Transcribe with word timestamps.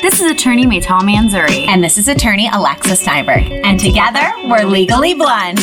This 0.00 0.20
is 0.20 0.30
attorney 0.30 0.64
Maytal 0.64 1.00
Manzuri. 1.00 1.66
And 1.66 1.82
this 1.82 1.98
is 1.98 2.06
attorney 2.06 2.48
Alexa 2.52 2.94
Steinberg. 2.94 3.42
And 3.64 3.80
together, 3.80 4.32
we're 4.44 4.62
Legally 4.64 5.12
Blunt. 5.12 5.58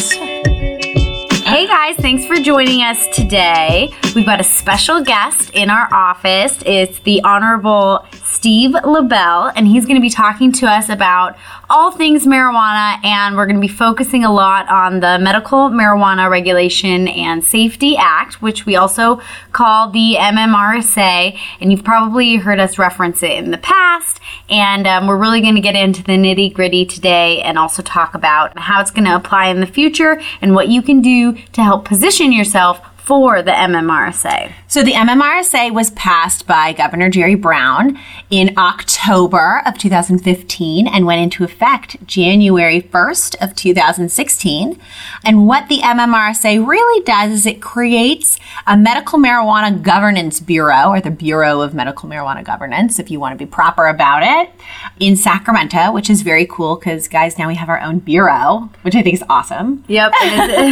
Hey 1.46 1.66
guys, 1.68 1.96
thanks 1.96 2.26
for 2.26 2.36
joining 2.36 2.82
us 2.82 3.08
today. 3.16 3.94
We've 4.14 4.26
got 4.26 4.42
a 4.42 4.44
special 4.44 5.02
guest 5.02 5.52
in 5.54 5.70
our 5.70 5.88
office. 5.94 6.62
It's 6.66 7.00
the 7.00 7.24
Honorable 7.24 8.06
Steve 8.46 8.76
LaBelle, 8.76 9.52
and 9.56 9.68
he's 9.68 9.88
going 9.88 9.96
to 9.96 10.02
be 10.02 10.12
talking 10.12 10.52
to 10.52 10.68
us 10.68 10.88
about 10.88 11.36
all 11.68 11.90
things 11.90 12.28
marijuana, 12.28 13.04
and 13.04 13.36
we're 13.36 13.48
going 13.48 13.60
to 13.60 13.60
be 13.60 13.68
focusing 13.68 14.24
a 14.24 14.32
lot 14.32 14.70
on 14.70 15.00
the 15.00 15.18
Medical 15.18 15.72
Marijuana 15.72 16.30
Regulation 16.30 17.08
and 17.08 17.44
Safety 17.44 17.98
Act, 17.98 18.44
which 18.44 18.68
we 18.68 18.76
also 18.76 19.20
call 19.52 19.90
the 19.90 20.18
MMRSA, 20.20 21.36
and 21.60 21.72
you've 21.72 21.84
probably 21.84 22.36
heard 22.36 22.60
us 22.60 22.78
reference 22.78 23.24
it 23.24 23.32
in 23.32 23.50
the 23.50 23.58
past, 23.58 24.20
and 24.48 24.86
um, 24.86 25.08
we're 25.08 25.18
really 25.18 25.42
going 25.42 25.56
to 25.56 25.60
get 25.60 25.76
into 25.76 26.04
the 26.04 26.12
nitty 26.12 26.54
gritty 26.54 26.86
today 26.86 27.42
and 27.42 27.58
also 27.58 27.82
talk 27.82 28.14
about 28.14 28.60
how 28.60 28.80
it's 28.80 28.92
going 28.92 29.06
to 29.06 29.16
apply 29.16 29.48
in 29.48 29.60
the 29.60 29.66
future 29.66 30.22
and 30.40 30.54
what 30.54 30.68
you 30.68 30.84
can 30.84 31.02
do 31.02 31.34
to 31.54 31.64
help 31.64 31.84
position 31.84 32.32
yourself 32.32 32.80
for 33.06 33.44
the 33.44 33.52
MMRSA. 33.52 34.52
So 34.68 34.82
the 34.82 34.94
MMRSA 34.94 35.72
was 35.72 35.92
passed 35.92 36.48
by 36.48 36.74
Governor 36.74 37.08
Jerry 37.08 37.36
Brown 37.36 38.00
in 38.32 38.58
October 38.58 39.62
of 39.64 39.78
2015 39.78 40.88
and 40.88 41.06
went 41.06 41.22
into 41.22 41.44
effect 41.44 42.04
January 42.08 42.82
1st 42.82 43.36
of 43.44 43.56
2016. 43.56 44.80
And 45.24 45.46
what 45.46 45.70
the 45.70 45.78
MMRSA 45.78 46.66
really 46.66 47.04
does 47.04 47.32
is 47.32 47.46
it 47.46 47.62
creates 47.62 48.40
a 48.66 48.76
medical 48.76 49.20
marijuana 49.20 49.80
governance 49.84 50.40
bureau 50.40 50.90
or 50.90 51.00
the 51.00 51.12
Bureau 51.12 51.62
of 51.62 51.76
Medical 51.76 52.10
Marijuana 52.10 52.44
Governance 52.44 52.98
if 52.98 53.12
you 53.12 53.20
want 53.20 53.38
to 53.38 53.46
be 53.46 53.50
proper 53.50 53.86
about 53.86 54.24
it 54.24 54.52
in 55.00 55.16
Sacramento, 55.16 55.92
which 55.92 56.10
is 56.10 56.24
very 56.24 56.48
cool 56.48 56.76
because 56.76 57.08
guys 57.08 57.38
now 57.38 57.48
we 57.48 57.56
have 57.56 57.70
our 57.70 57.80
own 57.80 58.00
bureau, 58.00 58.68
which 58.82 58.96
I 58.96 59.04
think 59.04 59.14
is 59.14 59.24
awesome. 59.30 59.84
Yep, 59.88 60.12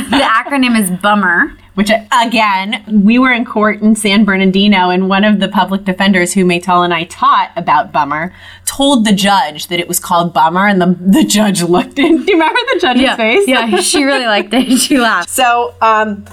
the 0.09 0.21
acronym 0.23 0.79
is 0.79 0.89
BUMMER 0.89 1.57
which 1.75 1.89
again, 2.11 3.03
we 3.03 3.17
were 3.17 3.31
in 3.31 3.45
court 3.45 3.81
in 3.81 3.95
San 3.95 4.25
Bernardino, 4.25 4.89
and 4.89 5.09
one 5.09 5.23
of 5.23 5.39
the 5.39 5.47
public 5.47 5.85
defenders 5.85 6.33
who 6.33 6.45
Maytal 6.45 6.83
and 6.83 6.93
I 6.93 7.05
taught 7.05 7.51
about 7.55 7.91
Bummer 7.91 8.33
told 8.65 9.05
the 9.05 9.13
judge 9.13 9.67
that 9.67 9.79
it 9.79 9.87
was 9.87 9.99
called 9.99 10.33
Bummer, 10.33 10.67
and 10.67 10.81
the, 10.81 10.95
the 10.99 11.23
judge 11.23 11.61
looked 11.61 11.99
in. 11.99 12.17
Do 12.23 12.31
you 12.31 12.33
remember 12.33 12.59
the 12.73 12.79
judge's 12.79 13.03
yeah, 13.03 13.15
face? 13.15 13.47
Yeah, 13.47 13.77
she 13.77 14.03
really 14.03 14.25
liked 14.25 14.53
it. 14.53 14.63
She 14.83 14.97
laughed. 14.99 15.29
So, 15.29 15.75
um, 15.81 16.25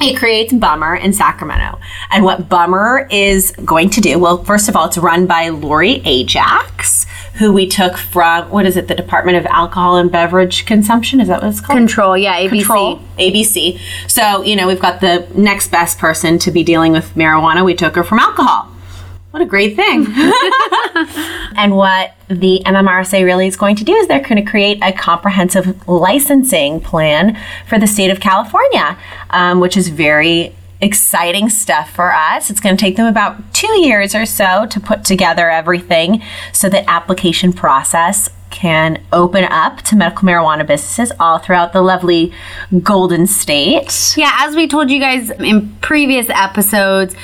it 0.00 0.18
creates 0.18 0.52
Bummer 0.52 0.96
in 0.96 1.12
Sacramento. 1.12 1.78
And 2.10 2.24
what 2.24 2.48
Bummer 2.48 3.06
is 3.10 3.52
going 3.64 3.90
to 3.90 4.00
do, 4.00 4.18
well, 4.18 4.42
first 4.42 4.68
of 4.68 4.74
all, 4.74 4.86
it's 4.86 4.98
run 4.98 5.26
by 5.26 5.50
Lori 5.50 6.02
Ajax, 6.04 7.06
who 7.34 7.52
we 7.52 7.66
took 7.66 7.96
from, 7.96 8.50
what 8.50 8.66
is 8.66 8.76
it, 8.76 8.88
the 8.88 8.94
Department 8.94 9.38
of 9.38 9.46
Alcohol 9.46 9.96
and 9.96 10.10
Beverage 10.12 10.66
Consumption? 10.66 11.20
Is 11.20 11.28
that 11.28 11.42
what 11.42 11.50
it's 11.50 11.60
called? 11.60 11.78
Control, 11.78 12.16
yeah, 12.16 12.38
ABC. 12.38 12.50
Control, 12.50 13.00
ABC. 13.18 13.80
So, 14.06 14.42
you 14.42 14.54
know, 14.54 14.66
we've 14.66 14.80
got 14.80 15.00
the 15.00 15.26
next 15.34 15.70
best 15.70 15.98
person 15.98 16.38
to 16.40 16.50
be 16.50 16.62
dealing 16.62 16.92
with 16.92 17.14
marijuana. 17.14 17.64
We 17.64 17.74
took 17.74 17.96
her 17.96 18.04
from 18.04 18.18
alcohol. 18.18 18.68
What 19.30 19.40
a 19.40 19.46
great 19.46 19.76
thing. 19.76 20.06
and 21.56 21.74
what 21.74 22.14
the 22.28 22.60
MMRSA 22.66 23.24
really 23.24 23.46
is 23.46 23.56
going 23.56 23.76
to 23.76 23.84
do 23.84 23.94
is 23.94 24.06
they're 24.06 24.20
going 24.20 24.44
to 24.44 24.50
create 24.50 24.78
a 24.82 24.92
comprehensive 24.92 25.88
licensing 25.88 26.82
plan 26.82 27.38
for 27.66 27.78
the 27.78 27.86
state 27.86 28.10
of 28.10 28.20
California, 28.20 28.98
um, 29.30 29.58
which 29.58 29.74
is 29.74 29.88
very 29.88 30.54
exciting 30.82 31.48
stuff 31.48 31.90
for 31.90 32.12
us. 32.12 32.50
It's 32.50 32.60
going 32.60 32.76
to 32.76 32.80
take 32.80 32.96
them 32.96 33.06
about 33.06 33.54
two 33.54 33.80
years 33.80 34.14
or 34.14 34.26
so 34.26 34.66
to 34.66 34.80
put 34.80 35.04
together 35.04 35.48
everything 35.48 36.22
so 36.52 36.68
the 36.68 36.88
application 36.90 37.52
process 37.52 38.28
can 38.50 39.02
open 39.12 39.44
up 39.44 39.80
to 39.82 39.96
medical 39.96 40.28
marijuana 40.28 40.66
businesses 40.66 41.10
all 41.18 41.38
throughout 41.38 41.72
the 41.72 41.80
lovely 41.80 42.32
Golden 42.82 43.26
State. 43.26 44.14
Yeah, 44.16 44.36
as 44.40 44.54
we 44.54 44.68
told 44.68 44.90
you 44.90 45.00
guys 45.00 45.30
in 45.30 45.74
previous 45.76 46.28
episodes, 46.28 47.14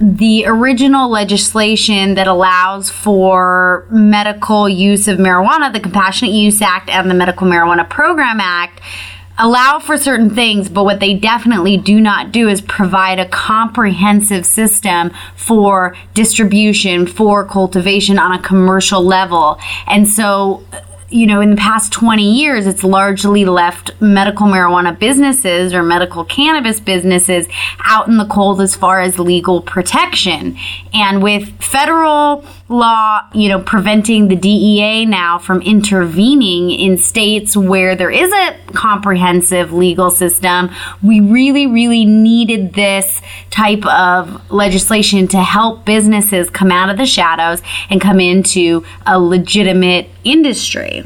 the 0.00 0.44
original 0.46 1.10
legislation 1.10 2.14
that 2.14 2.28
allows 2.28 2.88
for 2.88 3.86
medical 3.90 4.68
use 4.68 5.08
of 5.08 5.18
marijuana, 5.18 5.72
the 5.72 5.80
Compassionate 5.80 6.32
Use 6.32 6.62
Act 6.62 6.88
and 6.88 7.10
the 7.10 7.14
Medical 7.14 7.48
Marijuana 7.48 7.88
Program 7.88 8.38
Act, 8.40 8.80
allow 9.38 9.78
for 9.78 9.96
certain 9.96 10.30
things, 10.30 10.68
but 10.68 10.84
what 10.84 11.00
they 11.00 11.14
definitely 11.14 11.76
do 11.76 12.00
not 12.00 12.32
do 12.32 12.48
is 12.48 12.60
provide 12.60 13.18
a 13.18 13.28
comprehensive 13.28 14.44
system 14.44 15.12
for 15.36 15.96
distribution, 16.14 17.06
for 17.06 17.44
cultivation 17.44 18.18
on 18.18 18.32
a 18.32 18.42
commercial 18.42 19.02
level. 19.02 19.58
And 19.86 20.08
so, 20.08 20.64
you 21.08 21.26
know, 21.26 21.40
in 21.40 21.50
the 21.50 21.56
past 21.56 21.92
20 21.92 22.22
years, 22.22 22.66
it's 22.66 22.84
largely 22.84 23.44
left 23.44 23.90
medical 24.00 24.46
marijuana 24.46 24.98
businesses 24.98 25.72
or 25.72 25.82
medical 25.82 26.24
cannabis 26.24 26.80
businesses 26.80 27.46
out 27.84 28.08
in 28.08 28.18
the 28.18 28.26
cold 28.26 28.60
as 28.60 28.74
far 28.74 29.00
as 29.00 29.18
legal 29.18 29.62
protection. 29.62 30.58
And 30.92 31.22
with 31.22 31.48
federal 31.62 32.44
law, 32.68 33.22
you 33.32 33.48
know, 33.48 33.60
preventing 33.60 34.28
the 34.28 34.36
DEA 34.36 35.06
now 35.06 35.38
from 35.38 35.62
intervening 35.62 36.70
in 36.70 36.98
states 36.98 37.56
where 37.56 37.96
there 37.96 38.10
is 38.10 38.30
a 38.30 38.58
comprehensive 38.72 39.72
legal 39.72 40.10
system, 40.10 40.70
we 41.02 41.20
really, 41.20 41.66
really 41.66 42.04
needed 42.04 42.74
this 42.74 43.22
type 43.50 43.84
of 43.86 44.50
legislation 44.50 45.26
to 45.28 45.38
help 45.38 45.84
businesses 45.84 46.50
come 46.50 46.70
out 46.70 46.90
of 46.90 46.98
the 46.98 47.06
shadows 47.06 47.62
and 47.88 48.00
come 48.00 48.20
into 48.20 48.84
a 49.06 49.18
legitimate 49.18 50.08
industry. 50.24 51.04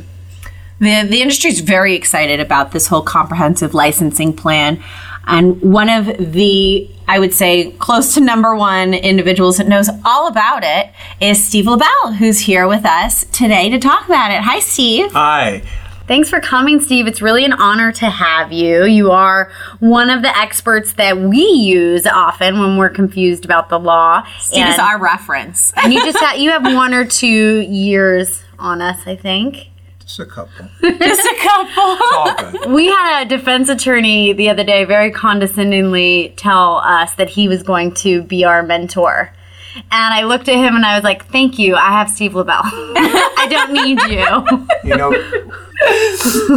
The, 0.80 1.06
the 1.08 1.22
industry 1.22 1.50
is 1.50 1.60
very 1.60 1.94
excited 1.94 2.40
about 2.40 2.72
this 2.72 2.88
whole 2.88 3.02
comprehensive 3.02 3.72
licensing 3.72 4.32
plan. 4.32 4.82
And 5.26 5.60
one 5.62 5.88
of 5.88 6.32
the, 6.32 6.88
I 7.06 7.18
would 7.18 7.32
say, 7.32 7.70
close 7.72 8.14
to 8.14 8.20
number 8.20 8.54
one 8.54 8.94
individuals 8.94 9.58
that 9.58 9.68
knows 9.68 9.88
all 10.04 10.26
about 10.26 10.64
it 10.64 10.90
is 11.20 11.44
Steve 11.44 11.66
LaBelle, 11.66 12.14
who's 12.14 12.40
here 12.40 12.66
with 12.66 12.84
us 12.84 13.24
today 13.32 13.68
to 13.70 13.78
talk 13.78 14.06
about 14.06 14.30
it. 14.30 14.40
Hi, 14.40 14.58
Steve. 14.60 15.12
Hi. 15.12 15.62
Thanks 16.08 16.28
for 16.28 16.40
coming, 16.40 16.80
Steve. 16.80 17.06
It's 17.06 17.22
really 17.22 17.44
an 17.44 17.52
honor 17.52 17.92
to 17.92 18.10
have 18.10 18.52
you. 18.52 18.84
You 18.84 19.12
are 19.12 19.50
one 19.78 20.10
of 20.10 20.22
the 20.22 20.36
experts 20.36 20.94
that 20.94 21.16
we 21.16 21.42
use 21.42 22.06
often 22.06 22.58
when 22.58 22.76
we're 22.76 22.90
confused 22.90 23.44
about 23.44 23.68
the 23.68 23.78
law. 23.78 24.26
Steve 24.40 24.64
and, 24.64 24.74
is 24.74 24.78
our 24.78 24.98
reference. 24.98 25.72
and 25.76 25.92
you 25.92 26.04
just 26.04 26.18
got 26.20 26.40
you 26.40 26.50
have 26.50 26.64
one 26.64 26.92
or 26.92 27.04
two 27.04 27.60
years 27.60 28.42
on 28.58 28.82
us, 28.82 29.06
I 29.06 29.14
think. 29.16 29.68
Just 30.02 30.20
a 30.20 30.26
couple. 30.26 30.68
Just 30.80 31.24
a 31.24 31.36
couple. 31.40 32.72
we 32.74 32.86
had 32.86 33.22
a 33.22 33.28
defense 33.28 33.68
attorney 33.68 34.32
the 34.32 34.48
other 34.50 34.64
day 34.64 34.84
very 34.84 35.10
condescendingly 35.10 36.34
tell 36.36 36.78
us 36.78 37.14
that 37.14 37.30
he 37.30 37.48
was 37.48 37.62
going 37.62 37.94
to 37.94 38.22
be 38.22 38.44
our 38.44 38.62
mentor. 38.62 39.32
And 39.74 40.14
I 40.14 40.24
looked 40.24 40.48
at 40.48 40.56
him 40.56 40.76
and 40.76 40.84
I 40.84 40.94
was 40.96 41.04
like, 41.04 41.26
"Thank 41.26 41.58
you. 41.58 41.76
I 41.76 41.92
have 41.92 42.10
Steve 42.10 42.34
LaBelle. 42.34 42.60
I 42.64 43.46
don't 43.48 43.72
need 43.72 44.00
you." 44.02 44.66
You 44.84 44.96
know, 44.96 45.12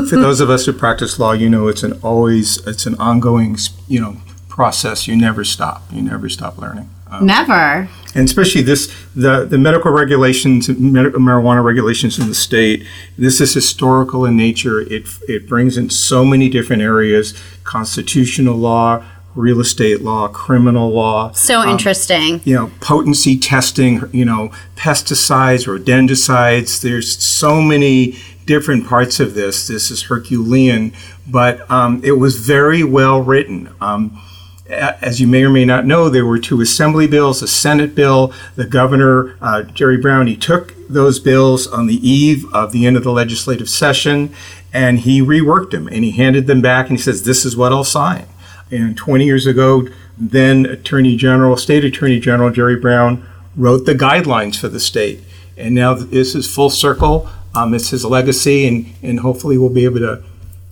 for 0.10 0.18
those 0.18 0.42
of 0.42 0.50
us 0.50 0.66
who 0.66 0.74
practice 0.74 1.18
law, 1.18 1.32
you 1.32 1.50
know 1.50 1.68
it's 1.68 1.84
an 1.84 1.94
always 2.04 2.66
it's 2.68 2.86
an 2.86 2.96
ongoing 2.96 3.58
you 3.88 4.02
know 4.02 4.18
process. 4.50 5.08
You 5.08 5.16
never 5.16 5.44
stop. 5.44 5.84
You 5.92 6.02
never 6.02 6.28
stop 6.28 6.58
learning. 6.58 6.90
Um, 7.10 7.26
never. 7.26 7.88
And 8.16 8.28
especially 8.28 8.62
this, 8.62 8.92
the, 9.14 9.46
the 9.46 9.58
medical 9.58 9.92
regulations, 9.92 10.70
medical 10.70 11.20
marijuana 11.20 11.64
regulations 11.64 12.18
in 12.18 12.28
the 12.28 12.34
state, 12.34 12.88
this 13.18 13.42
is 13.42 13.54
historical 13.54 14.26
in 14.26 14.38
nature. 14.38 14.80
It, 14.80 15.04
it 15.28 15.48
brings 15.48 15.78
in 15.78 15.90
so 15.90 16.24
many 16.24 16.50
different 16.50 16.82
areas, 16.82 17.34
constitutional 17.66 18.56
law, 18.56 19.04
real 19.36 19.60
estate 19.60 20.02
law, 20.02 20.30
criminal 20.30 20.90
law. 20.92 21.34
So 21.34 21.60
um, 21.60 21.70
interesting. 21.70 22.40
You 22.46 22.56
know, 22.56 22.72
potency 22.80 23.38
testing, 23.38 24.02
you 24.14 24.24
know, 24.24 24.50
pesticides, 24.78 25.68
rodenticides. 25.68 26.82
There's 26.82 27.22
so 27.24 27.62
many 27.62 28.18
different 28.46 28.88
parts 28.88 29.20
of 29.20 29.34
this. 29.34 29.68
This 29.68 29.92
is 29.92 30.04
Herculean, 30.04 30.94
but 31.28 31.70
um, 31.70 32.02
it 32.04 32.14
was 32.14 32.40
very 32.40 32.84
well 32.84 33.22
written. 33.22 33.74
Um, 33.82 34.22
as 34.68 35.22
you 35.22 35.28
may 35.28 35.44
or 35.44 35.50
may 35.50 35.66
not 35.66 35.86
know, 35.86 36.10
there 36.10 36.26
were 36.26 36.40
two 36.40 36.62
assembly 36.62 37.08
bills, 37.08 37.42
a 37.42 37.48
Senate 37.48 37.94
bill. 37.94 38.34
The 38.56 38.66
governor, 38.66 39.38
uh, 39.42 39.64
Jerry 39.64 39.98
Brown, 39.98 40.28
he 40.28 40.36
took 40.36 40.74
those 40.88 41.20
bills 41.20 41.68
on 41.68 41.88
the 41.88 42.08
eve 42.08 42.46
of 42.54 42.72
the 42.72 42.86
end 42.86 42.98
of 42.98 43.04
the 43.04 43.12
legislative 43.12 43.70
session 43.70 44.34
and 44.74 45.00
he 45.00 45.22
reworked 45.22 45.72
them 45.72 45.88
and 45.88 46.04
he 46.04 46.12
handed 46.12 46.48
them 46.48 46.62
back 46.62 46.90
and 46.90 46.98
he 46.98 47.02
says, 47.02 47.24
This 47.24 47.46
is 47.46 47.56
what 47.56 47.72
I'll 47.72 47.84
sign. 47.84 48.26
And 48.70 48.98
20 48.98 49.24
years 49.24 49.48
ago, 49.48 49.88
then 50.18 50.66
Attorney 50.66 51.16
General, 51.16 51.56
State 51.56 51.86
Attorney 51.86 52.20
General 52.20 52.50
Jerry 52.50 52.76
Brown 52.76 53.26
wrote 53.56 53.86
the 53.86 53.94
guidelines 53.94 54.60
for 54.60 54.68
the 54.68 54.80
state. 54.80 55.22
And 55.56 55.74
now 55.74 55.94
this 55.94 56.36
is 56.36 56.54
full 56.54 56.70
circle. 56.70 57.30
Um, 57.54 57.74
it's 57.74 57.92
his 57.92 58.04
legacy, 58.04 58.68
and, 58.68 58.94
and 59.02 59.22
hopefully 59.22 59.58
we'll 59.58 59.70
be 59.70 59.86
able 59.86 60.00
to 60.00 60.24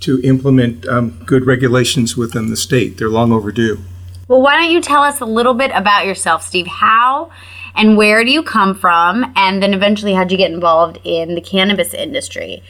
to 0.04 0.22
implement 0.22 0.88
um, 0.88 1.22
good 1.26 1.46
regulations 1.46 2.16
within 2.16 2.50
the 2.50 2.58
state. 2.58 2.98
They're 2.98 3.10
long 3.10 3.32
overdue. 3.32 3.80
Well, 4.28 4.42
why 4.42 4.56
don't 4.56 4.72
you 4.72 4.82
tell 4.82 5.04
us 5.04 5.20
a 5.20 5.26
little 5.26 5.54
bit 5.54 5.72
about 5.74 6.06
yourself, 6.06 6.44
Steve? 6.44 6.68
How 6.68 7.30
and 7.76 7.98
where 7.98 8.24
do 8.24 8.32
you 8.32 8.44
come 8.44 8.76
from? 8.76 9.32
And 9.36 9.62
then 9.62 9.74
eventually, 9.74 10.14
how'd 10.14 10.32
you 10.32 10.38
get 10.38 10.52
involved 10.52 11.00
in 11.04 11.36
the 11.36 11.42
cannabis 11.42 11.94
industry? 11.94 12.64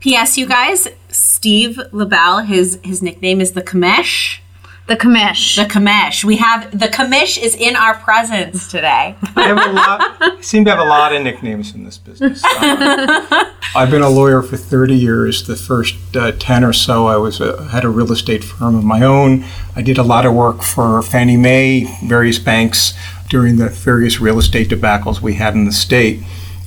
P.S. 0.00 0.36
You 0.36 0.46
guys, 0.46 0.88
Steve 1.08 1.80
LaBelle, 1.92 2.40
his 2.40 2.78
his 2.84 3.02
nickname 3.02 3.40
is 3.40 3.52
the 3.52 3.62
commish. 3.62 4.40
The 4.86 4.96
commish. 4.96 5.56
The 5.56 5.64
commish. 5.64 6.24
We 6.24 6.36
have 6.36 6.78
the 6.78 6.88
commish 6.88 7.42
is 7.42 7.54
in 7.54 7.74
our 7.74 7.94
presence 7.94 8.70
today. 8.70 9.16
I 9.36 9.42
have 9.44 9.56
a 9.56 9.72
lot. 9.72 10.16
I 10.20 10.40
seem 10.42 10.66
to 10.66 10.70
have 10.70 10.78
a 10.78 10.84
lot 10.84 11.14
of 11.14 11.22
nicknames 11.22 11.74
in 11.74 11.84
this 11.84 11.96
business. 11.96 12.42
Uh, 12.44 13.50
I've 13.74 13.90
been 13.90 14.02
a 14.02 14.10
lawyer 14.10 14.42
for 14.42 14.58
30 14.58 14.94
years. 14.94 15.46
The 15.46 15.56
first 15.56 15.96
uh, 16.14 16.32
10 16.32 16.64
or 16.64 16.74
so, 16.74 17.06
I 17.06 17.16
was 17.16 17.40
a, 17.40 17.68
had 17.68 17.84
a 17.84 17.88
real 17.88 18.12
estate 18.12 18.44
firm 18.44 18.74
of 18.74 18.84
my 18.84 19.00
own. 19.00 19.46
I 19.74 19.80
did 19.80 19.96
a 19.96 20.02
lot 20.02 20.26
of 20.26 20.34
work 20.34 20.62
for 20.62 21.00
Fannie 21.00 21.38
Mae, 21.38 21.84
various 22.04 22.38
banks 22.38 22.92
during 23.30 23.56
the 23.56 23.70
various 23.70 24.20
real 24.20 24.38
estate 24.38 24.68
debacles 24.68 25.22
we 25.22 25.34
had 25.34 25.54
in 25.54 25.64
the 25.64 25.72
state. 25.72 26.22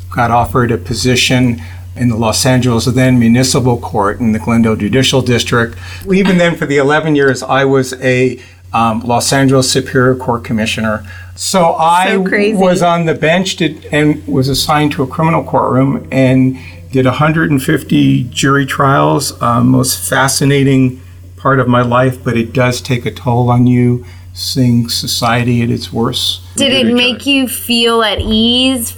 Got 0.09 0.31
offered 0.31 0.71
a 0.71 0.77
position 0.79 1.61
in 1.97 2.09
the 2.09 2.15
Los 2.15 2.45
Angeles 2.45 2.85
then 2.85 3.19
municipal 3.19 3.77
court 3.79 4.19
in 4.19 4.31
the 4.31 4.39
Glendale 4.39 4.75
Judicial 4.75 5.21
District. 5.21 5.77
Even 6.11 6.37
then, 6.37 6.55
for 6.55 6.65
the 6.65 6.77
11 6.77 7.15
years, 7.15 7.43
I 7.43 7.65
was 7.65 7.93
a 8.01 8.39
um, 8.73 9.01
Los 9.01 9.31
Angeles 9.31 9.71
Superior 9.71 10.15
Court 10.15 10.43
Commissioner. 10.43 11.05
So 11.35 11.73
I 11.73 12.15
So 12.15 12.55
was 12.55 12.81
on 12.81 13.05
the 13.05 13.13
bench 13.13 13.57
did, 13.57 13.85
and 13.85 14.25
was 14.27 14.49
assigned 14.49 14.91
to 14.93 15.03
a 15.03 15.07
criminal 15.07 15.43
courtroom 15.43 16.07
and 16.11 16.57
did 16.91 17.05
150 17.05 18.23
jury 18.25 18.65
trials. 18.65 19.39
Um, 19.41 19.69
most 19.69 20.09
fascinating 20.09 21.01
part 21.35 21.59
of 21.59 21.67
my 21.67 21.81
life, 21.81 22.23
but 22.23 22.35
it 22.35 22.53
does 22.53 22.81
take 22.81 23.05
a 23.05 23.11
toll 23.11 23.51
on 23.51 23.67
you 23.67 24.05
seeing 24.33 24.87
society 24.89 25.61
at 25.61 25.69
its 25.69 25.91
worst. 25.91 26.41
Did 26.55 26.73
it 26.73 26.93
make 26.93 27.25
you 27.25 27.47
feel 27.47 28.03
at 28.03 28.19
ease 28.19 28.95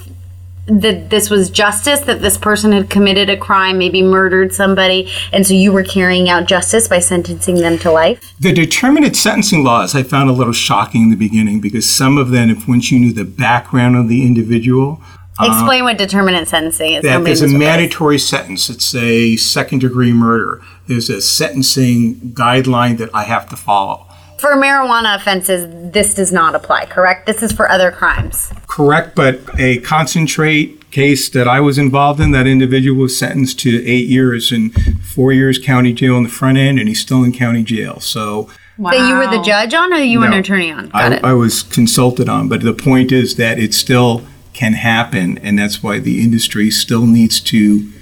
that 0.66 1.10
this 1.10 1.30
was 1.30 1.50
justice, 1.50 2.00
that 2.00 2.20
this 2.20 2.38
person 2.38 2.72
had 2.72 2.90
committed 2.90 3.28
a 3.28 3.36
crime, 3.36 3.78
maybe 3.78 4.02
murdered 4.02 4.54
somebody, 4.54 5.10
and 5.32 5.46
so 5.46 5.54
you 5.54 5.72
were 5.72 5.82
carrying 5.82 6.28
out 6.28 6.46
justice 6.46 6.86
by 6.88 6.98
sentencing 6.98 7.56
them 7.56 7.78
to 7.78 7.90
life? 7.90 8.32
The 8.38 8.52
determinate 8.52 9.16
sentencing 9.16 9.64
laws 9.64 9.94
I 9.94 10.02
found 10.02 10.30
a 10.30 10.32
little 10.32 10.52
shocking 10.52 11.02
in 11.02 11.10
the 11.10 11.16
beginning 11.16 11.60
because 11.60 11.88
some 11.88 12.18
of 12.18 12.30
them, 12.30 12.50
if 12.50 12.68
once 12.68 12.92
you 12.92 13.00
knew 13.00 13.12
the 13.12 13.24
background 13.24 13.96
of 13.96 14.08
the 14.08 14.26
individual, 14.26 15.00
uh, 15.40 15.46
Explain 15.46 15.84
what 15.84 15.96
determinate 15.96 16.48
sentencing 16.48 16.94
is. 16.94 17.02
that 17.02 17.24
there's 17.24 17.40
a 17.40 17.48
mandatory 17.48 18.18
sentence. 18.18 18.68
It's 18.68 18.94
a 18.94 19.36
second 19.36 19.78
degree 19.78 20.12
murder. 20.12 20.60
There's 20.86 21.08
a 21.08 21.22
sentencing 21.22 22.16
guideline 22.34 22.98
that 22.98 23.08
I 23.14 23.24
have 23.24 23.48
to 23.48 23.56
follow. 23.56 24.06
For 24.40 24.56
marijuana 24.56 25.16
offenses, 25.16 25.66
this 25.92 26.14
does 26.14 26.32
not 26.32 26.54
apply, 26.54 26.86
correct? 26.86 27.26
This 27.26 27.42
is 27.42 27.52
for 27.52 27.70
other 27.70 27.92
crimes. 27.92 28.50
Correct, 28.66 29.14
but 29.14 29.40
a 29.58 29.80
concentrate 29.80 30.90
case 30.90 31.28
that 31.28 31.46
I 31.46 31.60
was 31.60 31.76
involved 31.76 32.20
in, 32.20 32.30
that 32.30 32.46
individual 32.46 33.02
was 33.02 33.18
sentenced 33.18 33.60
to 33.60 33.86
eight 33.86 34.08
years 34.08 34.50
and 34.50 34.74
four 35.04 35.32
years 35.32 35.58
county 35.58 35.92
jail 35.92 36.16
on 36.16 36.22
the 36.22 36.30
front 36.30 36.56
end, 36.56 36.78
and 36.78 36.88
he's 36.88 37.00
still 37.00 37.22
in 37.22 37.32
county 37.32 37.62
jail. 37.62 38.00
So 38.00 38.48
Wow. 38.78 38.92
That 38.92 39.08
you 39.10 39.14
were 39.14 39.26
the 39.26 39.42
judge 39.42 39.74
on, 39.74 39.92
or 39.92 39.96
you 39.98 40.20
were 40.20 40.26
an 40.26 40.32
attorney 40.32 40.72
on? 40.72 40.88
Got 40.88 41.12
I, 41.12 41.16
it. 41.16 41.24
I 41.24 41.32
was 41.34 41.62
consulted 41.62 42.30
on, 42.30 42.48
but 42.48 42.62
the 42.62 42.72
point 42.72 43.12
is 43.12 43.36
that 43.36 43.58
it 43.58 43.74
still 43.74 44.22
can 44.54 44.72
happen, 44.72 45.36
and 45.38 45.58
that's 45.58 45.82
why 45.82 45.98
the 45.98 46.22
industry 46.22 46.70
still 46.70 47.04
needs 47.04 47.40
to 47.40 47.92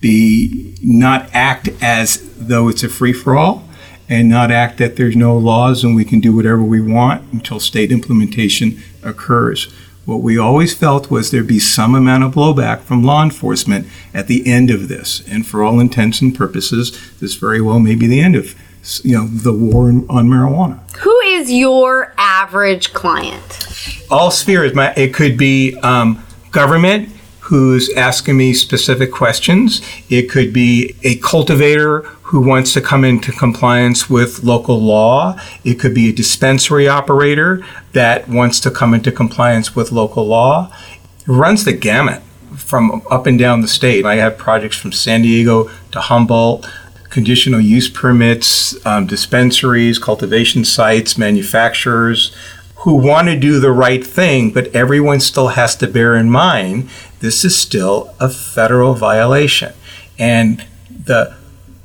be 0.00 0.74
not 0.82 1.28
act 1.34 1.68
as 1.82 2.22
though 2.38 2.68
it's 2.68 2.82
a 2.82 2.88
free 2.88 3.12
for 3.12 3.36
all, 3.36 3.68
and 4.12 4.28
not 4.28 4.50
act 4.50 4.76
that 4.76 4.96
there's 4.96 5.16
no 5.16 5.34
laws 5.36 5.82
and 5.82 5.96
we 5.96 6.04
can 6.04 6.20
do 6.20 6.36
whatever 6.36 6.62
we 6.62 6.82
want 6.82 7.32
until 7.32 7.58
state 7.58 7.90
implementation 7.90 8.78
occurs. 9.02 9.72
What 10.04 10.20
we 10.20 10.36
always 10.36 10.74
felt 10.74 11.10
was 11.10 11.30
there'd 11.30 11.46
be 11.46 11.58
some 11.58 11.94
amount 11.94 12.24
of 12.24 12.34
blowback 12.34 12.80
from 12.80 13.02
law 13.02 13.22
enforcement 13.22 13.86
at 14.12 14.26
the 14.26 14.46
end 14.46 14.70
of 14.70 14.88
this, 14.88 15.26
and 15.26 15.46
for 15.46 15.62
all 15.62 15.80
intents 15.80 16.20
and 16.20 16.34
purposes, 16.34 17.16
this 17.20 17.36
very 17.36 17.62
well 17.62 17.78
may 17.78 17.94
be 17.94 18.06
the 18.06 18.20
end 18.20 18.36
of 18.36 18.54
you 19.02 19.16
know 19.16 19.26
the 19.26 19.52
war 19.52 19.88
on 19.88 20.28
marijuana. 20.28 20.78
Who 20.98 21.18
is 21.20 21.50
your 21.50 22.12
average 22.18 22.92
client? 22.92 23.60
all 24.10 24.30
spheres. 24.30 24.74
My, 24.74 24.92
it 24.94 25.14
could 25.14 25.38
be 25.38 25.78
um, 25.80 26.22
government 26.50 27.08
who's 27.42 27.92
asking 27.94 28.36
me 28.36 28.54
specific 28.54 29.10
questions. 29.10 29.82
It 30.08 30.30
could 30.30 30.52
be 30.52 30.94
a 31.02 31.16
cultivator 31.16 32.02
who 32.22 32.40
wants 32.40 32.72
to 32.74 32.80
come 32.80 33.04
into 33.04 33.32
compliance 33.32 34.08
with 34.08 34.44
local 34.44 34.80
law. 34.80 35.38
It 35.64 35.74
could 35.80 35.92
be 35.92 36.08
a 36.08 36.12
dispensary 36.12 36.86
operator 36.86 37.64
that 37.92 38.28
wants 38.28 38.60
to 38.60 38.70
come 38.70 38.94
into 38.94 39.10
compliance 39.10 39.74
with 39.74 39.90
local 39.90 40.24
law. 40.24 40.72
It 41.20 41.28
runs 41.28 41.64
the 41.64 41.72
gamut 41.72 42.22
from 42.56 43.02
up 43.10 43.26
and 43.26 43.38
down 43.38 43.60
the 43.60 43.68
state. 43.68 44.06
I 44.06 44.16
have 44.16 44.38
projects 44.38 44.76
from 44.76 44.92
San 44.92 45.22
Diego 45.22 45.68
to 45.90 46.00
Humboldt, 46.00 46.70
conditional 47.10 47.60
use 47.60 47.90
permits, 47.90 48.74
um, 48.86 49.06
dispensaries, 49.06 49.98
cultivation 49.98 50.64
sites, 50.64 51.18
manufacturers 51.18 52.34
who 52.76 52.96
want 52.96 53.28
to 53.28 53.38
do 53.38 53.60
the 53.60 53.70
right 53.70 54.04
thing, 54.04 54.50
but 54.50 54.66
everyone 54.74 55.20
still 55.20 55.48
has 55.48 55.76
to 55.76 55.86
bear 55.86 56.16
in 56.16 56.28
mind 56.28 56.88
this 57.22 57.44
is 57.44 57.56
still 57.56 58.12
a 58.18 58.28
federal 58.28 58.94
violation. 58.94 59.72
And 60.18 60.66
the 60.90 61.34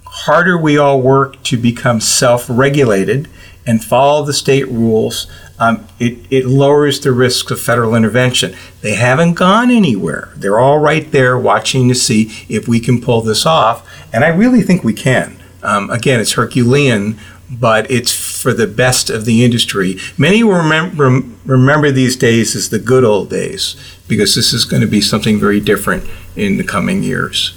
harder 0.05 0.57
we 0.57 0.79
all 0.79 0.99
work 0.99 1.41
to 1.43 1.57
become 1.57 2.01
self 2.01 2.47
regulated 2.49 3.29
and 3.65 3.83
follow 3.83 4.25
the 4.25 4.33
state 4.33 4.67
rules, 4.67 5.27
um, 5.59 5.87
it, 5.99 6.17
it 6.31 6.47
lowers 6.47 6.99
the 6.99 7.11
risk 7.11 7.51
of 7.51 7.61
federal 7.61 7.93
intervention. 7.93 8.55
They 8.81 8.95
haven't 8.95 9.35
gone 9.35 9.69
anywhere. 9.69 10.33
They're 10.35 10.59
all 10.59 10.79
right 10.79 11.09
there 11.11 11.37
watching 11.37 11.87
to 11.89 11.95
see 11.95 12.31
if 12.49 12.67
we 12.67 12.79
can 12.79 12.99
pull 12.99 13.21
this 13.21 13.45
off. 13.45 13.87
And 14.11 14.25
I 14.25 14.29
really 14.29 14.63
think 14.63 14.83
we 14.83 14.93
can. 14.93 15.37
Um, 15.61 15.91
again, 15.91 16.19
it's 16.19 16.33
Herculean, 16.33 17.19
but 17.47 17.89
it's 17.91 18.11
for 18.41 18.53
the 18.53 18.67
best 18.67 19.09
of 19.09 19.25
the 19.25 19.43
industry. 19.43 19.97
Many 20.17 20.43
will 20.43 20.57
remember, 20.57 21.21
remember 21.45 21.91
these 21.91 22.15
days 22.15 22.55
as 22.55 22.69
the 22.69 22.79
good 22.79 23.03
old 23.03 23.29
days 23.29 23.75
because 24.07 24.35
this 24.35 24.53
is 24.53 24.65
going 24.65 24.81
to 24.81 24.87
be 24.87 25.01
something 25.01 25.39
very 25.39 25.59
different 25.59 26.03
in 26.35 26.57
the 26.57 26.63
coming 26.63 27.03
years. 27.03 27.53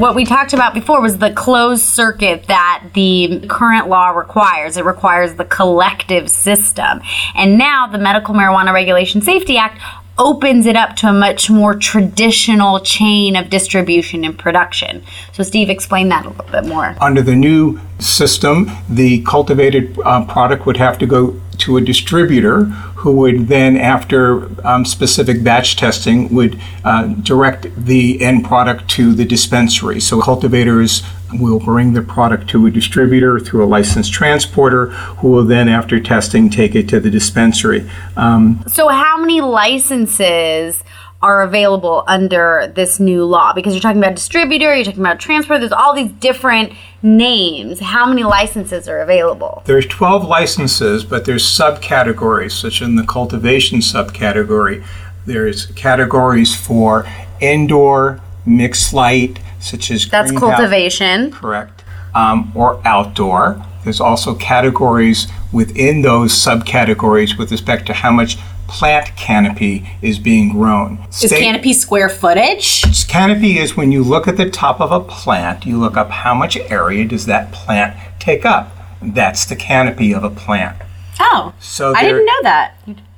What 0.00 0.14
we 0.14 0.24
talked 0.24 0.54
about 0.54 0.72
before 0.72 1.02
was 1.02 1.18
the 1.18 1.30
closed 1.30 1.84
circuit 1.84 2.46
that 2.46 2.88
the 2.94 3.44
current 3.50 3.86
law 3.86 4.08
requires. 4.08 4.78
It 4.78 4.86
requires 4.86 5.34
the 5.34 5.44
collective 5.44 6.30
system. 6.30 7.02
And 7.34 7.58
now 7.58 7.86
the 7.86 7.98
Medical 7.98 8.34
Marijuana 8.34 8.72
Regulation 8.72 9.20
Safety 9.20 9.58
Act 9.58 9.78
opens 10.18 10.64
it 10.64 10.74
up 10.74 10.96
to 10.96 11.08
a 11.08 11.12
much 11.12 11.50
more 11.50 11.74
traditional 11.74 12.80
chain 12.80 13.36
of 13.36 13.50
distribution 13.50 14.24
and 14.24 14.38
production. 14.38 15.02
So 15.32 15.42
Steve, 15.42 15.68
explain 15.68 16.08
that 16.08 16.24
a 16.24 16.30
little 16.30 16.50
bit 16.50 16.64
more. 16.64 16.96
Under 16.98 17.20
the 17.20 17.36
new 17.36 17.78
system, 17.98 18.70
the 18.88 19.22
cultivated 19.24 19.98
uh, 20.02 20.24
product 20.24 20.64
would 20.64 20.78
have 20.78 20.96
to 20.98 21.06
go 21.06 21.38
to 21.58 21.76
a 21.76 21.80
distributor 21.82 22.72
who 23.00 23.12
would 23.12 23.48
then, 23.48 23.78
after 23.78 24.48
um, 24.66 24.84
specific 24.84 25.42
batch 25.42 25.76
testing, 25.76 26.34
would 26.34 26.60
uh, 26.84 27.06
direct 27.06 27.62
the 27.76 28.20
end 28.20 28.44
product 28.44 28.88
to 28.90 29.14
the 29.14 29.24
dispensary. 29.24 30.00
So 30.00 30.20
cultivators 30.20 31.02
will 31.32 31.60
bring 31.60 31.94
the 31.94 32.02
product 32.02 32.48
to 32.50 32.66
a 32.66 32.70
distributor 32.70 33.40
through 33.40 33.64
a 33.64 33.68
licensed 33.76 34.12
transporter 34.12 34.86
who 35.20 35.30
will 35.30 35.44
then, 35.44 35.66
after 35.68 35.98
testing, 35.98 36.50
take 36.50 36.74
it 36.74 36.88
to 36.90 37.00
the 37.00 37.10
dispensary. 37.10 37.88
Um, 38.16 38.62
So 38.66 38.88
how 38.88 39.16
many 39.18 39.40
licenses 39.40 40.84
are 41.22 41.42
available 41.42 42.02
under 42.06 42.72
this 42.74 42.98
new 42.98 43.24
law? 43.24 43.52
Because 43.52 43.74
you're 43.74 43.82
talking 43.82 43.98
about 44.02 44.14
distributor, 44.14 44.74
you're 44.74 44.84
talking 44.84 45.00
about 45.00 45.20
transport, 45.20 45.60
there's 45.60 45.72
all 45.72 45.94
these 45.94 46.10
different 46.12 46.72
names. 47.02 47.80
How 47.80 48.06
many 48.06 48.24
licenses 48.24 48.88
are 48.88 49.00
available? 49.00 49.62
There's 49.66 49.86
12 49.86 50.24
licenses, 50.24 51.04
but 51.04 51.26
there's 51.26 51.44
subcategories, 51.44 52.52
such 52.52 52.80
in 52.80 52.96
the 52.96 53.04
cultivation 53.04 53.80
subcategory. 53.80 54.84
There's 55.26 55.66
categories 55.66 56.54
for 56.54 57.06
indoor, 57.40 58.20
mixed 58.46 58.92
light, 58.94 59.38
such 59.60 59.90
as 59.90 60.08
That's 60.08 60.32
cultivation. 60.32 61.32
correct, 61.32 61.84
um, 62.14 62.50
or 62.54 62.80
outdoor. 62.86 63.62
There's 63.84 64.00
also 64.00 64.34
categories 64.34 65.26
within 65.52 66.02
those 66.02 66.32
subcategories 66.32 67.38
with 67.38 67.50
respect 67.50 67.86
to 67.86 67.94
how 67.94 68.10
much 68.10 68.36
plant 68.74 69.14
canopy 69.16 69.84
is 70.00 70.18
being 70.20 70.48
grown. 70.50 70.98
Is 71.10 71.16
State- 71.30 71.40
canopy 71.42 71.72
square 71.72 72.08
footage? 72.08 72.82
Canopy 73.08 73.58
is 73.58 73.76
when 73.76 73.90
you 73.90 74.02
look 74.04 74.28
at 74.28 74.36
the 74.36 74.48
top 74.48 74.80
of 74.80 74.92
a 74.92 75.00
plant, 75.00 75.66
you 75.66 75.76
look 75.78 75.96
up 75.96 76.10
how 76.10 76.34
much 76.34 76.56
area 76.56 77.04
does 77.04 77.26
that 77.26 77.50
plant 77.52 77.96
take 78.20 78.44
up. 78.46 78.70
That's 79.02 79.44
the 79.44 79.56
canopy 79.56 80.12
of 80.14 80.22
a 80.24 80.30
plant. 80.30 80.76
Oh, 81.18 81.52
So 81.58 81.92
I 81.94 82.02
there- 82.04 82.12
didn't 82.12 82.26
know 82.26 82.42
that. 82.44 82.74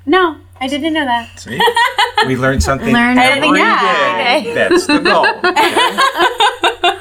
No, 0.06 0.36
I 0.60 0.66
didn't 0.68 0.94
know 0.94 1.04
that. 1.04 1.38
See? 1.38 1.60
we 2.26 2.36
learned 2.36 2.62
something 2.70 2.92
Learn 2.92 3.18
every 3.18 3.52
day. 3.52 4.52
That's 4.54 4.86
the 4.86 4.98
goal. 4.98 5.26
okay? 5.44 6.98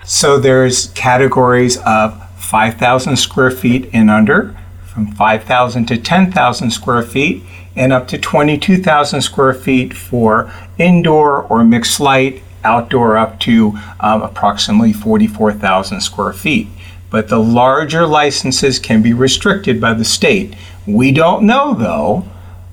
so 0.04 0.38
there's 0.38 0.88
categories 0.88 1.78
of 1.86 2.20
5,000 2.40 3.16
square 3.16 3.50
feet 3.50 3.88
and 3.92 4.10
under, 4.10 4.56
from 4.84 5.06
5,000 5.12 5.86
to 5.86 5.96
10,000 5.98 6.70
square 6.72 7.02
feet, 7.02 7.42
and 7.76 7.92
up 7.92 8.08
to 8.08 8.18
22,000 8.18 9.20
square 9.20 9.54
feet 9.54 9.94
for 9.94 10.52
indoor 10.78 11.42
or 11.42 11.64
mixed 11.64 12.00
light, 12.00 12.42
outdoor 12.64 13.16
up 13.16 13.40
to 13.40 13.78
um, 14.00 14.22
approximately 14.22 14.92
44,000 14.92 16.00
square 16.00 16.32
feet. 16.32 16.68
But 17.10 17.28
the 17.28 17.38
larger 17.38 18.06
licenses 18.06 18.78
can 18.78 19.02
be 19.02 19.12
restricted 19.12 19.80
by 19.80 19.94
the 19.94 20.04
state. 20.04 20.54
We 20.86 21.12
don't 21.12 21.44
know, 21.44 21.74
though, 21.74 22.24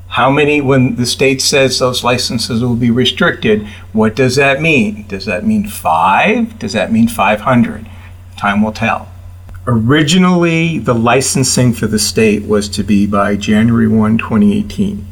how 0.10 0.32
many, 0.32 0.62
when 0.62 0.96
the 0.96 1.06
state 1.06 1.42
says 1.42 1.80
those 1.80 2.04
licenses 2.04 2.62
will 2.62 2.76
be 2.76 2.92
restricted, 2.92 3.68
what 3.94 4.16
does 4.16 4.36
that 4.36 4.62
mean? 4.62 5.06
Does 5.08 5.26
that 5.26 5.46
mean 5.46 5.68
five? 5.68 6.58
Does 6.60 6.74
that 6.74 6.92
mean 6.92 7.08
500? 7.08 7.90
Time 8.38 8.62
will 8.62 8.72
tell. 8.72 9.10
Originally, 9.68 10.80
the 10.80 10.94
licensing 10.96 11.74
for 11.74 11.88
the 11.88 12.00
state 12.00 12.44
was 12.44 12.70
to 12.70 12.84
be 12.84 13.06
by 13.06 13.36
January 13.36 13.88
1, 13.88 14.18
2018. 14.18 15.06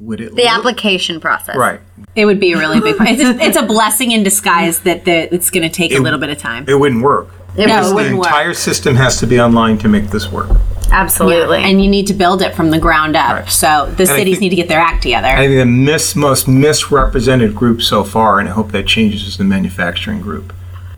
Would 0.00 0.20
it 0.20 0.34
The 0.34 0.42
look- 0.42 0.50
application 0.52 1.20
process. 1.20 1.56
Right. 1.56 1.80
It 2.16 2.24
would 2.26 2.40
be 2.40 2.52
a 2.52 2.58
really 2.58 2.80
big. 2.80 2.96
It's 3.00 3.22
a, 3.22 3.44
it's 3.44 3.56
a 3.56 3.62
blessing 3.66 4.12
in 4.12 4.22
disguise 4.22 4.80
that 4.80 5.04
the, 5.04 5.32
it's 5.34 5.50
going 5.50 5.68
to 5.68 5.74
take 5.74 5.92
a 5.94 5.98
little 5.98 6.18
bit 6.18 6.30
of 6.30 6.38
time. 6.38 6.64
It 6.68 6.74
wouldn't 6.74 7.02
work. 7.02 7.28
It 7.56 7.66
No, 7.68 7.80
it 7.80 7.88
the 7.88 7.94
wouldn't 7.94 8.16
work. 8.18 8.26
entire 8.26 8.54
system 8.54 8.96
has 8.96 9.18
to 9.20 9.26
be 9.26 9.38
online 9.40 9.78
to 9.78 9.88
make 9.88 10.08
this 10.08 10.30
work. 10.30 10.50
absolutely. 10.90 11.58
And 11.62 11.82
you 11.82 11.88
need 11.90 12.06
to 12.08 12.14
build 12.14 12.42
it 12.42 12.54
from 12.54 12.70
the 12.70 12.78
ground 12.78 13.16
up. 13.16 13.32
Right. 13.32 13.48
So 13.48 13.92
the 13.96 14.04
I 14.04 14.06
cities 14.06 14.34
think- 14.34 14.40
need 14.40 14.48
to 14.50 14.56
get 14.56 14.68
their 14.68 14.80
act 14.80 15.02
together. 15.02 15.28
I 15.28 15.46
think 15.46 15.58
the 15.60 15.66
mis- 15.66 16.16
most 16.16 16.48
misrepresented 16.48 17.54
group 17.54 17.82
so 17.82 18.02
far, 18.02 18.40
and 18.40 18.48
I 18.48 18.52
hope 18.52 18.72
that 18.72 18.86
changes, 18.86 19.26
is 19.26 19.36
the 19.36 19.44
manufacturing 19.44 20.20
group. 20.20 20.52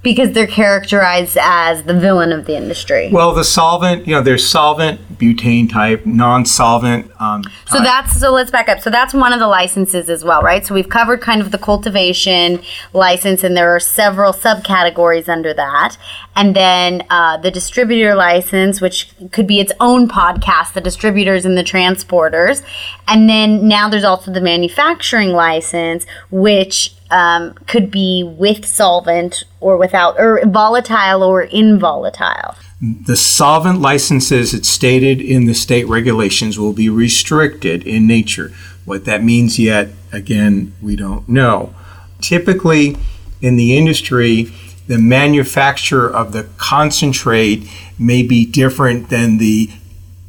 Because 0.07 0.31
they're 0.31 0.47
characterized 0.47 1.37
as 1.41 1.83
the 1.83 1.93
villain 1.93 2.31
of 2.31 2.47
the 2.47 2.57
industry. 2.57 3.11
Well, 3.11 3.35
the 3.35 3.43
solvent, 3.43 4.07
you 4.07 4.15
know, 4.15 4.23
there's 4.23 4.49
solvent, 4.49 5.01
butane 5.19 5.69
type, 5.69 6.07
non-solvent. 6.07 7.11
Um, 7.21 7.43
So 7.67 7.81
that's 7.81 8.21
so 8.21 8.31
let's 8.31 8.53
back 8.53 8.69
up. 8.69 8.79
So 8.79 8.89
that's 8.89 9.13
one 9.13 9.33
of 9.33 9.41
the 9.41 9.49
licenses 9.49 10.09
as 10.09 10.23
well, 10.23 10.43
right? 10.43 10.65
So 10.65 10.75
we've 10.75 10.89
covered 10.89 11.21
kind 11.21 11.41
of 11.41 11.51
the 11.51 11.59
cultivation 11.59 12.63
license, 12.93 13.43
and 13.43 13.57
there 13.57 13.75
are 13.75 13.81
several 13.81 14.33
subcategories 14.33 15.29
under 15.29 15.53
that. 15.55 15.99
And 16.37 16.55
then 16.55 17.05
uh, 17.11 17.39
the 17.39 17.51
distributor 17.51 18.15
license, 18.15 18.81
which 18.81 19.11
could 19.33 19.49
be 19.49 19.59
its 19.59 19.73
own 19.81 20.07
podcast, 20.07 20.75
the 20.75 20.81
distributors 20.81 21.45
and 21.45 21.59
the 21.59 21.65
transporters. 21.65 22.63
And 23.09 23.29
then 23.29 23.67
now 23.67 23.89
there's 23.89 24.05
also 24.05 24.31
the 24.31 24.41
manufacturing 24.41 25.33
license, 25.33 26.07
which 26.31 26.96
um, 27.11 27.55
could 27.67 27.91
be 27.91 28.25
with 28.25 28.67
solvent 28.67 29.45
or 29.61 29.77
without, 29.77 30.19
or 30.19 30.45
volatile 30.47 31.23
or 31.23 31.43
involatile. 31.45 32.57
the 32.81 33.17
solvent 33.17 33.81
licenses, 33.81 34.53
it's 34.53 34.69
stated 34.69 35.21
in 35.21 35.47
the 35.47 35.55
state 35.55 35.89
regulations, 35.89 36.59
will 36.59 36.75
be 36.75 36.89
restricted 36.89 37.87
in 37.87 38.07
nature. 38.07 38.53
What 38.85 39.05
that 39.07 39.25
means 39.25 39.59
yet, 39.59 39.89
again, 40.13 40.75
we 40.83 40.95
don't 40.95 41.29
know. 41.29 41.75
Typically, 42.21 42.97
in 43.41 43.57
the 43.57 43.77
industry, 43.77 44.53
the 44.87 44.99
manufacture 44.99 46.09
of 46.09 46.33
the 46.33 46.45
concentrate 46.59 47.69
may 47.99 48.23
be 48.23 48.47
different 48.47 49.09
than 49.09 49.39
the 49.39 49.71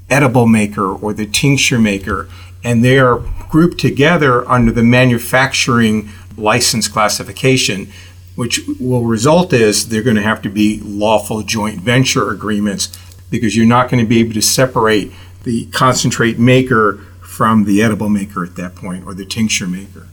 edible 0.09 0.47
maker 0.47 0.93
or 0.93 1.13
the 1.13 1.25
tincture 1.25 1.79
maker, 1.79 2.29
and 2.63 2.83
they 2.83 2.97
are 2.97 3.19
grouped 3.49 3.79
together 3.79 4.49
under 4.49 4.71
the 4.71 4.83
manufacturing 4.83 6.09
license 6.37 6.87
classification, 6.87 7.91
which 8.35 8.61
will 8.79 9.03
result 9.03 9.51
is 9.53 9.89
they're 9.89 10.03
going 10.03 10.15
to 10.15 10.21
have 10.21 10.41
to 10.43 10.49
be 10.49 10.79
lawful 10.81 11.41
joint 11.41 11.81
venture 11.81 12.29
agreements 12.29 12.89
because 13.29 13.55
you're 13.55 13.65
not 13.65 13.89
going 13.89 14.03
to 14.03 14.07
be 14.07 14.19
able 14.19 14.33
to 14.33 14.41
separate 14.41 15.11
the 15.43 15.65
concentrate 15.67 16.39
maker 16.39 17.03
from 17.21 17.65
the 17.65 17.81
edible 17.81 18.09
maker 18.09 18.43
at 18.43 18.55
that 18.55 18.75
point 18.75 19.05
or 19.05 19.13
the 19.13 19.25
tincture 19.25 19.67
maker. 19.67 20.07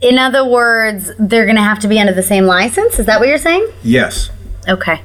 In 0.00 0.18
other 0.18 0.44
words, 0.44 1.12
they're 1.18 1.44
going 1.44 1.56
to 1.56 1.62
have 1.62 1.78
to 1.80 1.88
be 1.88 2.00
under 2.00 2.12
the 2.12 2.24
same 2.24 2.44
license. 2.44 2.98
Is 2.98 3.06
that 3.06 3.20
what 3.20 3.28
you're 3.28 3.38
saying? 3.38 3.68
Yes. 3.84 4.30
Okay. 4.68 5.00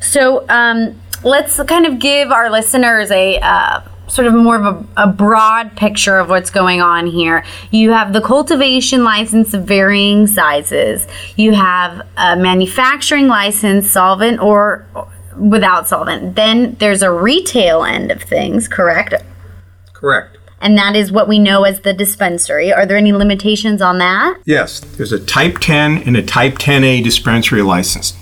So 0.00 0.46
um, 0.48 0.98
let's 1.22 1.62
kind 1.64 1.86
of 1.86 1.98
give 1.98 2.30
our 2.30 2.50
listeners 2.50 3.10
a 3.10 3.38
uh, 3.38 3.82
sort 4.10 4.26
of 4.26 4.34
more 4.34 4.56
of 4.56 4.64
a, 4.64 5.04
a 5.04 5.06
broad 5.06 5.76
picture 5.76 6.18
of 6.18 6.28
what's 6.28 6.50
going 6.50 6.80
on 6.80 7.06
here. 7.06 7.44
You 7.70 7.92
have 7.92 8.12
the 8.12 8.20
cultivation 8.20 9.04
license 9.04 9.54
of 9.54 9.64
varying 9.64 10.26
sizes, 10.26 11.06
you 11.36 11.52
have 11.54 12.06
a 12.16 12.36
manufacturing 12.36 13.28
license, 13.28 13.90
solvent 13.90 14.40
or 14.40 14.86
without 15.36 15.88
solvent. 15.88 16.34
Then 16.36 16.76
there's 16.80 17.02
a 17.02 17.10
retail 17.10 17.84
end 17.84 18.10
of 18.10 18.22
things, 18.22 18.68
correct? 18.68 19.14
Correct. 19.92 20.36
And 20.60 20.76
that 20.76 20.94
is 20.94 21.10
what 21.10 21.26
we 21.26 21.38
know 21.38 21.64
as 21.64 21.80
the 21.80 21.94
dispensary. 21.94 22.72
Are 22.72 22.84
there 22.84 22.98
any 22.98 23.12
limitations 23.12 23.80
on 23.80 23.98
that? 23.98 24.38
Yes, 24.44 24.80
there's 24.80 25.12
a 25.12 25.24
Type 25.24 25.58
10 25.58 26.02
and 26.02 26.16
a 26.16 26.22
Type 26.22 26.54
10A 26.54 27.02
dispensary 27.02 27.62
license. 27.62 28.14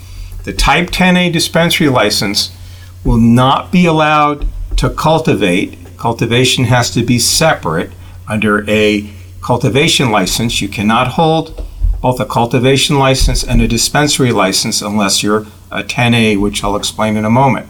The 0.45 0.53
Type 0.53 0.91
10A 0.91 1.33
dispensary 1.33 1.89
license 1.89 2.57
will 3.05 3.19
not 3.19 3.73
be 3.73 3.87
allowed 3.87 4.47
to 4.79 4.91
cultivate. 4.91 5.77
Cultivation 5.97 6.65
has 6.65 6.91
to 6.93 7.05
be 7.05 7.19
separate 7.19 7.91
under 8.27 8.69
a 8.71 9.11
cultivation 9.43 10.11
license. 10.11 10.61
You 10.61 10.69
cannot 10.69 11.09
hold 11.09 11.65
both 12.01 12.21
a 12.21 12.25
cultivation 12.25 12.99
license 12.99 13.43
and 13.43 13.61
a 13.61 13.69
dispensary 13.69 14.31
license 14.31 14.81
unless 14.81 15.23
you're 15.23 15.47
a 15.71 15.83
10A, 15.83 16.41
which 16.41 16.63
I'll 16.63 16.77
explain 16.77 17.17
in 17.17 17.25
a 17.25 17.31
moment. 17.31 17.67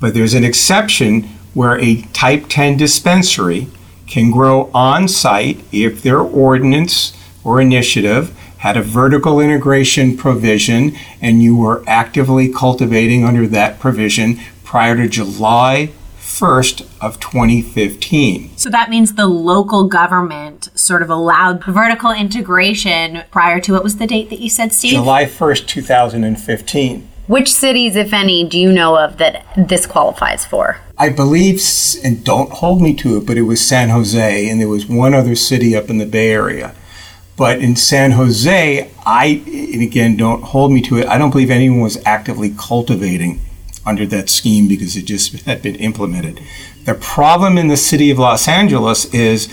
But 0.00 0.14
there's 0.14 0.34
an 0.34 0.44
exception 0.44 1.24
where 1.54 1.78
a 1.80 2.02
Type 2.12 2.44
10 2.48 2.76
dispensary 2.76 3.66
can 4.06 4.30
grow 4.30 4.70
on 4.72 5.08
site 5.08 5.60
if 5.72 6.02
their 6.02 6.20
ordinance 6.20 7.16
or 7.42 7.60
initiative 7.60 8.34
had 8.58 8.76
a 8.76 8.82
vertical 8.82 9.40
integration 9.40 10.16
provision 10.16 10.96
and 11.20 11.42
you 11.42 11.56
were 11.56 11.82
actively 11.86 12.52
cultivating 12.52 13.24
under 13.24 13.46
that 13.46 13.80
provision 13.80 14.38
prior 14.64 14.96
to 14.96 15.08
July 15.08 15.90
1st 16.38 16.86
of 17.00 17.18
2015. 17.18 18.56
So 18.56 18.70
that 18.70 18.90
means 18.90 19.14
the 19.14 19.26
local 19.26 19.88
government 19.88 20.68
sort 20.78 21.02
of 21.02 21.10
allowed 21.10 21.64
vertical 21.64 22.12
integration 22.12 23.24
prior 23.30 23.60
to 23.60 23.72
what 23.72 23.82
was 23.82 23.96
the 23.96 24.06
date 24.06 24.30
that 24.30 24.38
you 24.38 24.48
said, 24.48 24.72
Steve? 24.72 24.92
July 24.92 25.24
1st, 25.24 25.66
2015. 25.66 27.08
Which 27.26 27.52
cities, 27.52 27.96
if 27.96 28.12
any, 28.12 28.48
do 28.48 28.58
you 28.58 28.72
know 28.72 28.96
of 28.96 29.18
that 29.18 29.44
this 29.56 29.84
qualifies 29.84 30.46
for? 30.46 30.80
I 30.96 31.10
believe, 31.10 31.60
and 32.02 32.24
don't 32.24 32.50
hold 32.50 32.80
me 32.80 32.94
to 32.94 33.18
it, 33.18 33.26
but 33.26 33.36
it 33.36 33.42
was 33.42 33.60
San 33.60 33.90
Jose, 33.90 34.48
and 34.48 34.60
there 34.60 34.68
was 34.68 34.86
one 34.86 35.14
other 35.14 35.34
city 35.34 35.76
up 35.76 35.90
in 35.90 35.98
the 35.98 36.06
Bay 36.06 36.30
Area. 36.30 36.74
But 37.36 37.60
in 37.60 37.76
San 37.76 38.12
Jose, 38.12 38.90
I, 39.04 39.26
and 39.46 39.82
again, 39.82 40.16
don't 40.16 40.42
hold 40.42 40.72
me 40.72 40.80
to 40.82 40.98
it, 40.98 41.06
I 41.06 41.18
don't 41.18 41.30
believe 41.30 41.50
anyone 41.50 41.80
was 41.80 42.02
actively 42.06 42.54
cultivating 42.56 43.40
under 43.88 44.06
that 44.06 44.28
scheme 44.28 44.68
because 44.68 44.96
it 44.96 45.02
just 45.02 45.32
had 45.46 45.62
been 45.62 45.76
implemented. 45.76 46.40
The 46.84 46.94
problem 46.94 47.58
in 47.58 47.68
the 47.68 47.76
city 47.76 48.10
of 48.10 48.18
Los 48.18 48.46
Angeles 48.46 49.12
is 49.14 49.48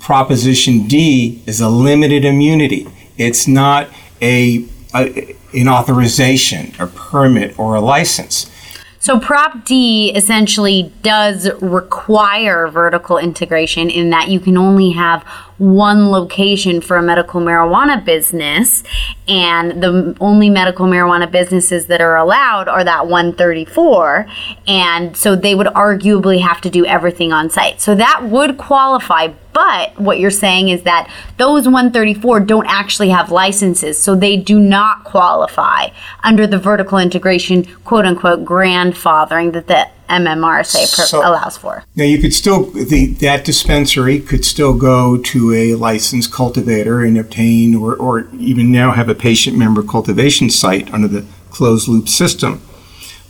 Proposition 0.00 0.86
D 0.86 1.42
is 1.46 1.60
a 1.60 1.68
limited 1.68 2.24
immunity. 2.24 2.86
It's 3.16 3.48
not 3.48 3.88
a, 4.20 4.64
a 4.94 5.34
an 5.52 5.68
authorization, 5.68 6.72
a 6.78 6.86
permit, 6.86 7.58
or 7.58 7.74
a 7.74 7.80
license. 7.80 8.50
So 8.98 9.20
Prop 9.20 9.64
D 9.64 10.12
essentially 10.14 10.92
does 11.02 11.48
require 11.60 12.66
vertical 12.68 13.18
integration 13.18 13.88
in 13.88 14.10
that 14.10 14.28
you 14.28 14.40
can 14.40 14.56
only 14.56 14.90
have 14.90 15.24
one 15.58 16.10
location 16.10 16.80
for 16.80 16.96
a 16.96 17.02
medical 17.02 17.40
marijuana 17.40 18.04
business 18.04 18.82
and 19.26 19.82
the 19.82 20.16
only 20.20 20.50
medical 20.50 20.86
marijuana 20.86 21.30
businesses 21.30 21.86
that 21.86 22.00
are 22.00 22.16
allowed 22.16 22.68
are 22.68 22.84
that 22.84 23.06
134 23.06 24.26
and 24.68 25.16
so 25.16 25.34
they 25.34 25.54
would 25.54 25.68
arguably 25.68 26.40
have 26.40 26.60
to 26.60 26.68
do 26.68 26.84
everything 26.84 27.32
on 27.32 27.48
site. 27.48 27.80
So 27.80 27.94
that 27.94 28.24
would 28.24 28.58
qualify 28.58 29.28
but 29.56 29.98
what 29.98 30.18
you're 30.18 30.30
saying 30.30 30.68
is 30.68 30.82
that 30.82 31.10
those 31.38 31.64
134 31.64 32.40
don't 32.40 32.66
actually 32.66 33.08
have 33.08 33.32
licenses, 33.32 33.96
so 33.98 34.14
they 34.14 34.36
do 34.36 34.60
not 34.60 35.04
qualify 35.04 35.88
under 36.22 36.46
the 36.46 36.58
vertical 36.58 36.98
integration, 36.98 37.64
quote 37.82 38.04
unquote, 38.04 38.44
grandfathering 38.44 39.54
that 39.54 39.66
the 39.66 39.88
MMRSA 40.08 40.86
So- 40.86 41.20
allows 41.20 41.56
for. 41.56 41.84
Now 41.94 42.04
you 42.04 42.18
could 42.18 42.34
still 42.34 42.70
the 42.70 43.06
that 43.20 43.44
dispensary 43.44 44.20
could 44.20 44.44
still 44.44 44.74
go 44.74 45.16
to 45.16 45.52
a 45.52 45.74
licensed 45.74 46.32
cultivator 46.32 47.02
and 47.02 47.18
obtain 47.18 47.74
or, 47.74 47.94
or 47.94 48.28
even 48.38 48.70
now 48.72 48.92
have 48.92 49.08
a 49.08 49.14
patient 49.14 49.56
member 49.56 49.82
cultivation 49.82 50.50
site 50.50 50.92
under 50.92 51.08
the 51.08 51.24
closed 51.50 51.88
loop 51.88 52.08
system. 52.08 52.60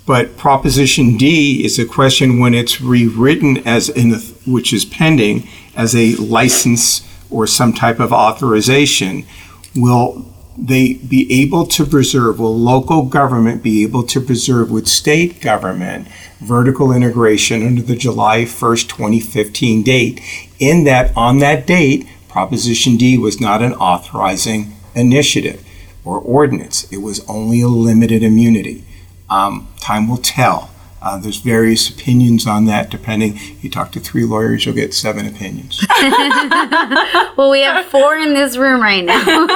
But 0.06 0.36
Proposition 0.36 1.16
D 1.16 1.64
is 1.64 1.78
a 1.78 1.84
question 1.84 2.38
when 2.38 2.54
it's 2.54 2.80
rewritten 2.80 3.58
as 3.66 3.88
in 3.88 4.10
the 4.10 4.18
which 4.46 4.72
is 4.72 4.84
pending 4.84 5.48
as 5.74 5.96
a 5.96 6.14
license 6.16 7.02
or 7.28 7.46
some 7.46 7.72
type 7.72 7.98
of 7.98 8.12
authorization, 8.12 9.26
will 9.74 10.32
they 10.58 10.94
be 10.94 11.42
able 11.42 11.66
to 11.66 11.84
preserve, 11.84 12.38
will 12.38 12.56
local 12.56 13.04
government 13.04 13.62
be 13.62 13.82
able 13.82 14.02
to 14.04 14.20
preserve 14.20 14.70
with 14.70 14.86
state 14.86 15.40
government 15.40 16.08
vertical 16.40 16.92
integration 16.92 17.66
under 17.66 17.82
the 17.82 17.96
July 17.96 18.42
1st, 18.42 18.88
2015 18.88 19.82
date? 19.82 20.20
In 20.58 20.84
that, 20.84 21.16
on 21.16 21.38
that 21.38 21.66
date, 21.66 22.06
Proposition 22.28 22.96
D 22.96 23.16
was 23.16 23.40
not 23.40 23.62
an 23.62 23.72
authorizing 23.74 24.74
initiative 24.94 25.62
or 26.04 26.18
ordinance, 26.18 26.90
it 26.92 26.98
was 26.98 27.26
only 27.28 27.60
a 27.60 27.68
limited 27.68 28.22
immunity. 28.22 28.84
Um, 29.28 29.68
time 29.80 30.08
will 30.08 30.18
tell. 30.18 30.70
Uh, 31.00 31.18
there's 31.18 31.38
various 31.38 31.88
opinions 31.88 32.46
on 32.46 32.64
that, 32.66 32.90
depending. 32.90 33.38
You 33.60 33.70
talk 33.70 33.92
to 33.92 34.00
three 34.00 34.24
lawyers, 34.24 34.64
you'll 34.64 34.74
get 34.74 34.94
seven 34.94 35.26
opinions. 35.26 35.84
well, 37.36 37.50
we 37.50 37.60
have 37.60 37.86
four 37.86 38.16
in 38.16 38.34
this 38.34 38.56
room 38.56 38.80
right 38.80 39.04
now. 39.04 39.46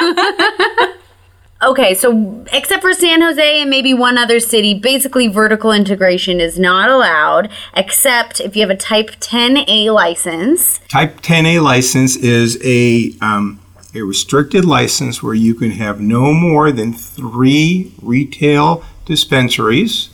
okay, 1.71 1.95
so 1.95 2.45
except 2.53 2.83
for 2.83 2.93
San 2.93 3.23
Jose 3.23 3.61
and 3.61 3.71
maybe 3.71 3.95
one 3.95 4.19
other 4.19 4.39
city, 4.39 4.75
basically 4.75 5.29
vertical 5.29 5.73
integration 5.73 6.41
is 6.41 6.59
not 6.59 6.91
allowed, 6.91 7.51
except 7.75 8.41
if 8.41 8.55
you 8.55 8.63
have 8.63 8.71
a 8.71 8.77
Type 8.77 9.11
10A 9.21 9.93
license. 9.93 10.79
Type 10.89 11.21
10A 11.21 11.63
license 11.63 12.17
is 12.17 12.59
a 12.63 13.13
um, 13.21 13.61
a 13.95 14.03
restricted 14.03 14.65
license 14.65 15.23
where 15.23 15.35
you 15.35 15.55
can 15.55 15.73
have 15.73 16.01
no 16.01 16.33
more 16.33 16.71
than 16.71 16.93
three 16.93 17.93
retail 18.01 18.85
dispensaries, 19.05 20.11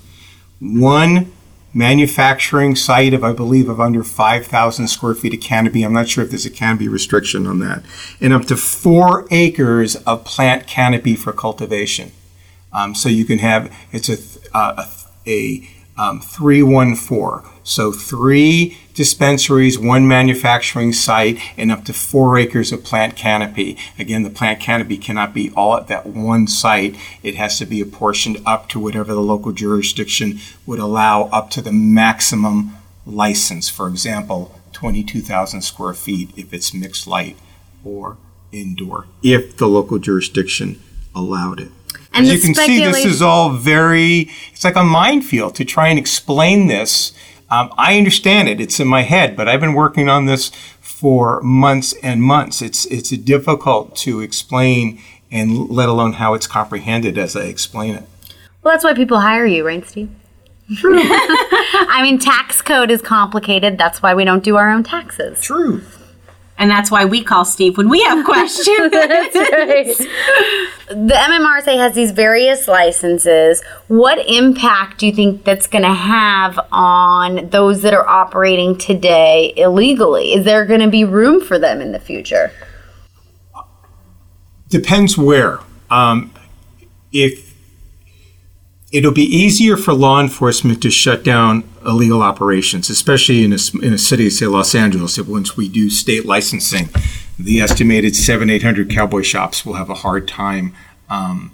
one 0.61 1.33
manufacturing 1.75 2.75
site 2.75 3.13
of, 3.13 3.23
I 3.23 3.33
believe, 3.33 3.69
of 3.69 3.81
under 3.81 4.03
5,000 4.03 4.89
square 4.89 5.15
feet 5.15 5.35
of 5.35 5.41
canopy. 5.41 5.83
I'm 5.83 5.93
not 5.93 6.09
sure 6.09 6.25
if 6.25 6.31
there's 6.31 6.47
a 6.47 6.51
canopy 6.51 6.89
restriction 6.89 7.47
on 7.47 7.59
that. 7.59 7.85
And 8.21 8.33
up 8.33 8.47
to 8.47 8.57
four 8.57 9.27
acres 9.31 9.97
of 9.97 10.25
plant 10.25 10.67
canopy 10.67 11.17
for 11.17 11.33
cultivation. 11.33 12.13
Um, 12.73 12.95
so 12.95 13.09
you 13.09 13.27
can 13.27 13.39
have, 13.41 13.75
it's 13.93 14.09
a, 14.09 14.17
uh, 14.57 14.87
a, 15.27 15.31
a 15.31 15.69
um, 15.99 16.21
314. 16.21 17.51
So 17.63 17.93
three 17.93 18.79
dispensaries, 18.97 19.79
one 19.79 20.09
manufacturing 20.09 20.93
site, 20.93 21.39
and 21.57 21.71
up 21.71 21.85
to 21.85 21.93
four 21.93 22.37
acres 22.39 22.73
of 22.73 22.83
plant 22.83 23.15
canopy. 23.15 23.77
Again, 23.99 24.25
the 24.25 24.31
plant 24.31 24.59
canopy 24.59 24.97
cannot 24.97 25.33
be 25.33 25.53
all 25.55 25.77
at 25.77 25.87
that 25.87 26.07
one 26.07 26.49
site. 26.49 26.97
It 27.23 27.37
has 27.37 27.59
to 27.59 27.67
be 27.67 27.81
apportioned 27.81 28.39
up 28.45 28.69
to 28.71 28.81
whatever 28.81 29.15
the 29.15 29.21
local 29.21 29.53
jurisdiction 29.53 30.41
would 30.65 30.81
allow 30.81 31.25
up 31.25 31.51
to 31.51 31.63
the 31.63 31.73
maximum 31.73 32.75
license. 33.05 33.69
For 33.69 33.87
example, 33.87 34.59
22,000 34.73 35.61
square 35.61 35.95
feet 35.95 36.31
if 36.37 36.53
it's 36.53 36.75
mixed 36.75 37.07
light 37.07 37.37
or 37.85 38.17
indoor, 38.51 39.07
if 39.23 39.59
the 39.59 39.69
local 39.69 39.99
jurisdiction 39.99 40.81
allowed 41.15 41.61
it. 41.61 41.71
And 42.13 42.27
As 42.27 42.33
you 42.33 42.41
can 42.41 42.55
see, 42.55 42.79
this 42.79 43.05
is 43.05 43.21
all 43.21 43.51
very, 43.53 44.31
it's 44.53 44.65
like 44.65 44.77
a 44.77 44.83
minefield 44.83 45.55
to 45.57 45.67
try 45.67 45.89
and 45.89 45.99
explain 45.99 46.67
this. 46.67 47.13
Um, 47.51 47.73
I 47.79 47.97
understand 47.97 48.49
it, 48.49 48.61
it's 48.61 48.81
in 48.81 48.89
my 48.89 49.03
head, 49.03 49.37
but 49.37 49.49
I've 49.49 49.61
been 49.61 49.75
working 49.75 50.09
on 50.09 50.27
this 50.27 50.51
for 50.81 51.41
months 51.43 51.95
and 52.03 52.23
months. 52.23 52.61
It's, 52.61 52.87
it's 52.87 53.11
difficult 53.11 53.95
to 53.97 54.21
explain 54.21 55.01
and 55.31 55.69
let 55.69 55.89
alone 55.89 56.15
how 56.15 56.35
it's 56.35 56.47
comprehended 56.47 57.19
as 57.19 57.37
I 57.37 57.45
explain 57.45 57.95
it. 57.95 58.05
Well, 58.63 58.75
that's 58.75 58.85
why 58.85 58.95
people 58.95 59.21
hire 59.21 59.47
you, 59.47 59.65
right, 59.65 59.87
Steve? 59.87 60.11
I 60.85 62.01
mean, 62.03 62.19
tax 62.19 62.61
code 62.63 62.91
is 62.91 63.01
complicated. 63.01 63.79
That's 63.79 64.03
why 64.03 64.15
we 64.15 64.25
don't 64.25 64.43
do 64.43 64.57
our 64.57 64.71
own 64.71 64.83
taxes. 64.83 65.41
True. 65.41 65.83
And 66.59 66.71
that's 66.71 66.91
why 66.91 67.05
we 67.05 67.23
call 67.23 67.45
Steve 67.45 67.77
when 67.77 67.89
we 67.89 68.03
have 68.03 68.25
questions. 68.25 68.93
The 70.89 71.15
MMRSA 71.15 71.77
has 71.77 71.95
these 71.95 72.13
various 72.13 72.67
licenses. 72.69 73.63
What 73.89 74.19
impact 74.27 74.99
do 74.99 75.07
you 75.07 75.13
think 75.13 75.45
that's 75.45 75.67
going 75.67 75.85
to 75.85 75.93
have 75.93 76.59
on 76.73 77.51
those 77.51 77.83
that 77.83 77.93
are 77.93 78.07
operating 78.07 78.79
today 78.79 79.53
illegally? 79.57 80.33
Is 80.33 80.45
there 80.45 80.65
going 80.65 80.81
to 80.81 80.89
be 80.89 81.05
room 81.05 81.41
for 81.41 81.59
them 81.59 81.81
in 81.81 81.93
the 81.93 82.01
future? 82.01 82.53
Depends 84.69 85.19
where. 85.19 85.61
Um, 85.91 86.33
if 87.13 87.46
it'll 88.93 89.13
be 89.13 89.25
easier 89.25 89.77
for 89.77 89.93
law 89.93 90.21
enforcement 90.21 90.83
to 90.83 90.91
shut 90.91 91.25
down 91.25 91.69
illegal 91.85 92.23
operations, 92.23 92.89
especially 92.89 93.45
in 93.45 93.53
a, 93.53 93.59
in 93.83 93.93
a 93.93 93.99
city, 93.99 94.31
say 94.31 94.47
Los 94.47 94.75
Angeles, 94.75 95.19
if 95.19 95.27
once 95.27 95.57
we 95.57 95.69
do 95.69 95.91
state 95.91 96.25
licensing, 96.25 96.89
the 97.39 97.61
estimated 97.61 98.17
seven, 98.17 98.49
eight 98.49 98.63
hundred 98.63 98.91
cowboy 98.91 99.23
shops 99.23 99.67
will 99.67 99.75
have 99.75 99.91
a 99.91 99.95
hard 99.95 100.27
time 100.27 100.75
um, 101.09 101.53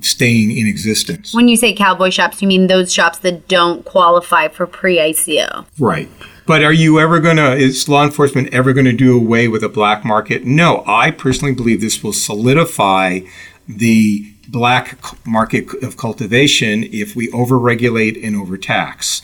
staying 0.00 0.56
in 0.56 0.66
existence. 0.66 1.34
When 1.34 1.48
you 1.48 1.56
say 1.56 1.72
cowboy 1.72 2.10
shops, 2.10 2.42
you 2.42 2.48
mean 2.48 2.66
those 2.66 2.92
shops 2.92 3.18
that 3.18 3.48
don't 3.48 3.84
qualify 3.84 4.48
for 4.48 4.66
pre 4.66 4.98
ICO? 4.98 5.66
Right. 5.78 6.08
But 6.46 6.62
are 6.62 6.72
you 6.72 7.00
ever 7.00 7.20
going 7.20 7.36
to, 7.36 7.56
is 7.56 7.88
law 7.88 8.04
enforcement 8.04 8.52
ever 8.52 8.74
going 8.74 8.84
to 8.84 8.92
do 8.92 9.16
away 9.16 9.48
with 9.48 9.64
a 9.64 9.68
black 9.68 10.04
market? 10.04 10.44
No. 10.44 10.84
I 10.86 11.10
personally 11.10 11.54
believe 11.54 11.80
this 11.80 12.02
will 12.02 12.12
solidify 12.12 13.20
the 13.66 14.33
black 14.48 14.98
market 15.26 15.72
of 15.82 15.96
cultivation 15.96 16.84
if 16.84 17.16
we 17.16 17.28
overregulate 17.28 18.22
and 18.24 18.36
overtax. 18.36 19.22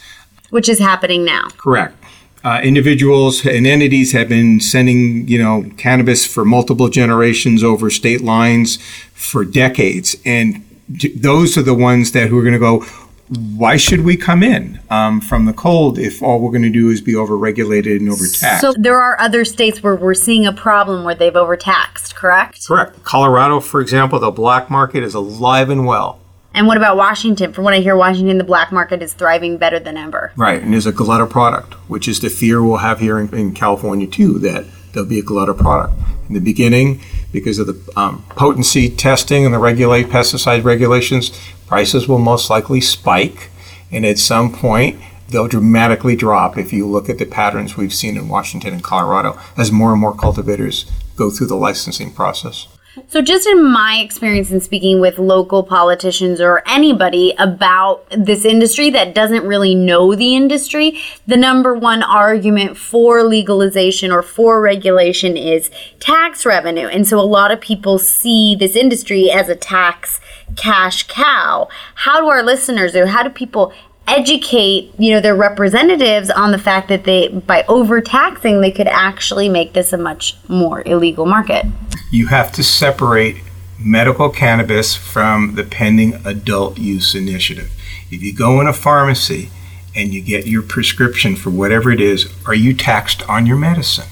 Which 0.51 0.69
is 0.69 0.79
happening 0.79 1.25
now. 1.25 1.49
Correct. 1.57 1.97
Uh, 2.43 2.61
individuals 2.65 3.45
and 3.45 3.67
entities 3.67 4.13
have 4.13 4.29
been 4.29 4.61
sending, 4.61 5.29
you 5.29 5.39
know, 5.39 5.71
cannabis 5.77 6.25
for 6.27 6.45
multiple 6.45 6.89
generations 6.89 7.63
over 7.63 7.91
state 7.91 8.23
lines 8.23 8.79
for 9.13 9.45
decades, 9.45 10.17
and 10.25 10.65
d- 10.91 11.13
those 11.15 11.59
are 11.59 11.63
the 11.63 11.75
ones 11.75 12.13
that 12.13 12.29
who 12.29 12.39
are 12.39 12.43
going 12.43 12.55
to 12.55 12.59
go. 12.59 12.85
Why 13.31 13.77
should 13.77 14.05
we 14.05 14.17
come 14.17 14.43
in 14.43 14.81
um, 14.91 15.21
from 15.21 15.45
the 15.45 15.53
cold 15.53 16.01
if 16.01 16.21
all 16.21 16.41
we're 16.41 16.51
going 16.51 16.63
to 16.63 16.71
do 16.71 16.91
is 16.91 17.01
be 17.01 17.13
overregulated 17.13 17.99
and 17.99 18.09
overtaxed? 18.09 18.61
So 18.61 18.73
there 18.73 19.01
are 19.01 19.19
other 19.21 19.45
states 19.45 19.85
where 19.85 19.95
we're 19.95 20.15
seeing 20.15 20.47
a 20.47 20.53
problem 20.53 21.05
where 21.05 21.15
they've 21.15 21.37
overtaxed, 21.37 22.17
correct? 22.17 22.67
Correct. 22.67 23.05
Colorado, 23.05 23.61
for 23.61 23.81
example, 23.81 24.19
the 24.19 24.33
black 24.33 24.69
market 24.69 25.05
is 25.05 25.15
alive 25.15 25.71
and 25.71 25.87
well. 25.87 26.19
And 26.55 26.67
what 26.67 26.77
about 26.77 26.97
Washington? 26.97 27.53
From 27.53 27.63
what 27.63 27.73
I 27.73 27.79
hear, 27.79 27.97
Washington, 27.97 28.37
the 28.37 28.43
black 28.43 28.73
market 28.73 29.01
is 29.01 29.13
thriving 29.13 29.57
better 29.57 29.79
than 29.79 29.97
ever. 29.97 30.33
Right, 30.35 30.61
and 30.61 30.73
there's 30.73 30.87
a 30.87 30.93
glut 30.93 31.21
of 31.21 31.31
product, 31.31 31.75
which 31.89 32.09
is 32.09 32.19
the 32.19 32.31
fear 32.31 32.61
we'll 32.61 32.79
have 32.79 32.99
here 32.99 33.21
in, 33.21 33.33
in 33.33 33.55
California 33.55 34.09
too, 34.09 34.41
that 34.41 34.65
there'll 34.93 35.09
be 35.09 35.21
a 35.21 35.23
glut 35.23 35.49
of 35.49 35.59
product. 35.59 35.95
In 36.31 36.35
the 36.35 36.41
beginning, 36.41 37.01
because 37.33 37.59
of 37.59 37.67
the 37.67 37.99
um, 37.99 38.25
potency 38.29 38.89
testing 38.89 39.45
and 39.45 39.53
the 39.53 39.59
regulate 39.59 40.07
pesticide 40.07 40.63
regulations, 40.63 41.37
prices 41.67 42.07
will 42.07 42.21
most 42.21 42.49
likely 42.49 42.81
spike, 42.81 43.51
and 43.91 44.07
at 44.07 44.17
some 44.17 44.53
point 44.53 45.01
they'll 45.31 45.49
dramatically 45.49 46.15
drop. 46.15 46.57
If 46.57 46.73
you 46.73 46.87
look 46.87 47.09
at 47.09 47.19
the 47.19 47.25
patterns 47.25 47.77
we've 47.77 47.93
seen 47.93 48.17
in 48.17 48.29
Washington 48.29 48.75
and 48.75 48.85
Colorado, 48.85 49.41
as 49.57 49.73
more 49.73 49.91
and 49.91 50.01
more 50.01 50.15
cultivators 50.15 50.89
go 51.17 51.31
through 51.31 51.49
the 51.49 51.57
licensing 51.57 52.13
process. 52.13 52.69
So, 53.07 53.23
just 53.23 53.47
in 53.47 53.71
my 53.71 54.01
experience 54.03 54.51
in 54.51 54.61
speaking 54.61 55.01
with 55.01 55.17
local 55.17 55.63
politicians 55.63 56.41
or 56.41 56.63
anybody 56.67 57.35
about 57.39 58.05
this 58.11 58.45
industry 58.45 58.91
that 58.91 59.15
doesn't 59.15 59.47
really 59.47 59.77
know 59.77 60.17
the 60.17 60.35
industry, 60.35 61.01
the 61.25 61.37
number 61.37 61.73
one 61.73 62.03
argument 62.03 62.77
for 62.77 63.23
legalization 63.23 64.11
or 64.11 64.23
for 64.23 64.61
regulation 64.61 65.37
is 65.37 65.71
tax 66.01 66.45
revenue. 66.45 66.89
And 66.89 67.07
so, 67.07 67.21
a 67.21 67.23
lot 67.23 67.53
of 67.53 67.61
people 67.61 68.01
see 68.01 68.57
this 68.57 68.75
industry 68.75 69.31
as 69.31 69.49
a 69.49 69.55
tax 69.55 70.21
cash 70.57 71.07
cow. 71.07 71.69
How 71.95 72.21
do 72.21 72.27
our 72.27 72.43
listeners 72.43 72.97
or 72.97 73.07
how 73.07 73.23
do 73.23 73.31
people 73.31 73.73
educate 74.09 74.93
you 74.99 75.13
know 75.13 75.21
their 75.21 75.37
representatives 75.37 76.31
on 76.31 76.51
the 76.51 76.59
fact 76.59 76.89
that 76.89 77.05
they 77.05 77.29
by 77.29 77.63
overtaxing 77.69 78.61
they 78.61 78.73
could 78.73 78.89
actually 78.89 79.49
make 79.49 79.73
this 79.75 79.93
a 79.93 79.97
much 79.97 80.37
more 80.49 80.83
illegal 80.85 81.27
market 81.27 81.65
you 82.11 82.27
have 82.27 82.53
to 82.53 82.63
separate 82.63 83.37
medical 83.79 84.29
cannabis 84.29 84.95
from 84.95 85.55
the 85.55 85.65
pending 85.65 86.15
adult 86.27 86.79
use 86.79 87.15
initiative. 87.15 87.73
If 88.11 88.23
you 88.23 88.35
go 88.35 88.61
in 88.61 88.67
a 88.67 88.73
pharmacy 88.73 89.51
and 89.95 90.13
you 90.13 90.21
get 90.21 90.47
your 90.47 90.63
prescription 90.63 91.37
for 91.37 91.51
whatever 91.51 91.91
it 91.91 92.01
is, 92.01 92.33
are 92.47 92.55
you 92.55 92.75
taxed 92.75 93.29
on 93.29 93.47
your 93.47 93.57
medicine? 93.57 94.09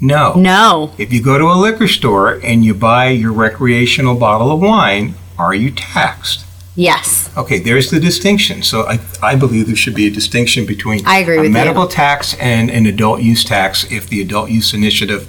No. 0.00 0.34
no 0.34 0.92
If 0.98 1.12
you 1.12 1.22
go 1.22 1.38
to 1.38 1.44
a 1.44 1.54
liquor 1.54 1.88
store 1.88 2.40
and 2.42 2.64
you 2.64 2.74
buy 2.74 3.08
your 3.10 3.32
recreational 3.32 4.14
bottle 4.16 4.50
of 4.50 4.60
wine, 4.60 5.14
are 5.38 5.54
you 5.54 5.70
taxed? 5.70 6.44
Yes. 6.74 7.28
Okay, 7.36 7.58
there's 7.58 7.90
the 7.90 7.98
distinction. 7.98 8.62
So 8.62 8.82
I, 8.82 9.00
I 9.20 9.34
believe 9.34 9.66
there 9.66 9.74
should 9.74 9.96
be 9.96 10.06
a 10.06 10.10
distinction 10.10 10.64
between 10.64 11.04
I 11.06 11.18
agree 11.18 11.36
a 11.36 11.40
with 11.40 11.48
you. 11.48 11.52
medical 11.52 11.88
tax 11.88 12.34
and 12.34 12.70
an 12.70 12.86
adult 12.86 13.20
use 13.20 13.44
tax 13.44 13.90
if 13.90 14.08
the 14.08 14.20
adult 14.22 14.50
use 14.50 14.72
initiative 14.72 15.28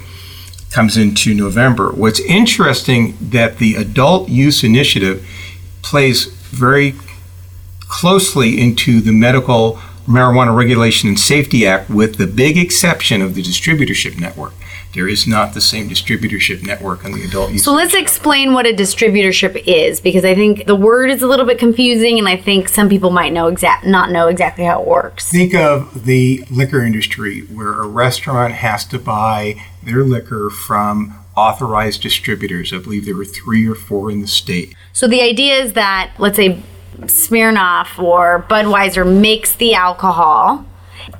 comes 0.71 0.97
into 0.97 1.33
November. 1.33 1.91
What's 1.91 2.19
interesting 2.19 3.17
that 3.21 3.57
the 3.57 3.75
adult 3.75 4.29
use 4.29 4.63
initiative 4.63 5.27
plays 5.81 6.25
very 6.25 6.95
closely 7.79 8.61
into 8.61 9.01
the 9.01 9.11
medical 9.11 9.79
Marijuana 10.09 10.55
Regulation 10.55 11.07
and 11.09 11.19
Safety 11.19 11.67
Act, 11.67 11.89
with 11.89 12.17
the 12.17 12.25
big 12.25 12.57
exception 12.57 13.21
of 13.21 13.35
the 13.35 13.43
distributorship 13.43 14.19
network. 14.19 14.53
There 14.93 15.07
is 15.07 15.27
not 15.27 15.53
the 15.53 15.61
same 15.61 15.87
distributorship 15.87 16.65
network 16.65 17.05
on 17.05 17.11
the 17.11 17.23
adult 17.23 17.51
use. 17.51 17.63
So 17.63 17.73
let's 17.73 17.93
explain 17.93 18.53
what 18.53 18.65
a 18.65 18.73
distributorship 18.73 19.63
is 19.67 20.01
because 20.01 20.25
I 20.25 20.33
think 20.33 20.65
the 20.65 20.75
word 20.75 21.11
is 21.11 21.21
a 21.21 21.27
little 21.27 21.45
bit 21.45 21.59
confusing 21.59 22.17
and 22.17 22.27
I 22.27 22.37
think 22.37 22.69
some 22.69 22.89
people 22.89 23.11
might 23.11 23.31
know 23.31 23.47
exact 23.47 23.85
not 23.85 24.09
know 24.11 24.27
exactly 24.27 24.65
how 24.65 24.81
it 24.81 24.87
works. 24.87 25.29
Think 25.29 25.53
of 25.53 26.05
the 26.05 26.43
liquor 26.49 26.83
industry 26.83 27.41
where 27.41 27.73
a 27.73 27.87
restaurant 27.87 28.53
has 28.53 28.83
to 28.85 28.97
buy 28.97 29.63
their 29.83 30.03
liquor 30.03 30.49
from 30.49 31.15
authorized 31.35 32.01
distributors. 32.01 32.73
I 32.73 32.79
believe 32.79 33.05
there 33.05 33.15
were 33.15 33.25
3 33.25 33.67
or 33.67 33.75
4 33.75 34.11
in 34.11 34.21
the 34.21 34.27
state. 34.27 34.75
So 34.93 35.07
the 35.07 35.21
idea 35.21 35.55
is 35.55 35.73
that 35.73 36.11
let's 36.17 36.35
say 36.35 36.61
Smirnoff 37.01 38.01
or 38.01 38.45
Budweiser 38.49 39.05
makes 39.05 39.55
the 39.55 39.73
alcohol, 39.73 40.65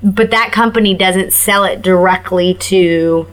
but 0.03 0.31
that 0.31 0.51
company 0.51 0.93
doesn't 0.93 1.31
sell 1.31 1.63
it 1.63 1.81
directly 1.81 2.53
to 2.55 3.27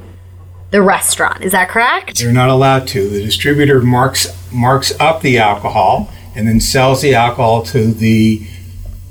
the 0.70 0.82
restaurant. 0.82 1.42
Is 1.42 1.52
that 1.52 1.68
correct? 1.68 2.18
They're 2.18 2.32
not 2.32 2.48
allowed 2.48 2.86
to. 2.88 3.08
The 3.08 3.22
distributor 3.22 3.80
marks 3.80 4.32
marks 4.52 4.98
up 5.00 5.22
the 5.22 5.38
alcohol 5.38 6.10
and 6.34 6.46
then 6.46 6.60
sells 6.60 7.02
the 7.02 7.14
alcohol 7.14 7.62
to 7.62 7.92
the 7.92 8.46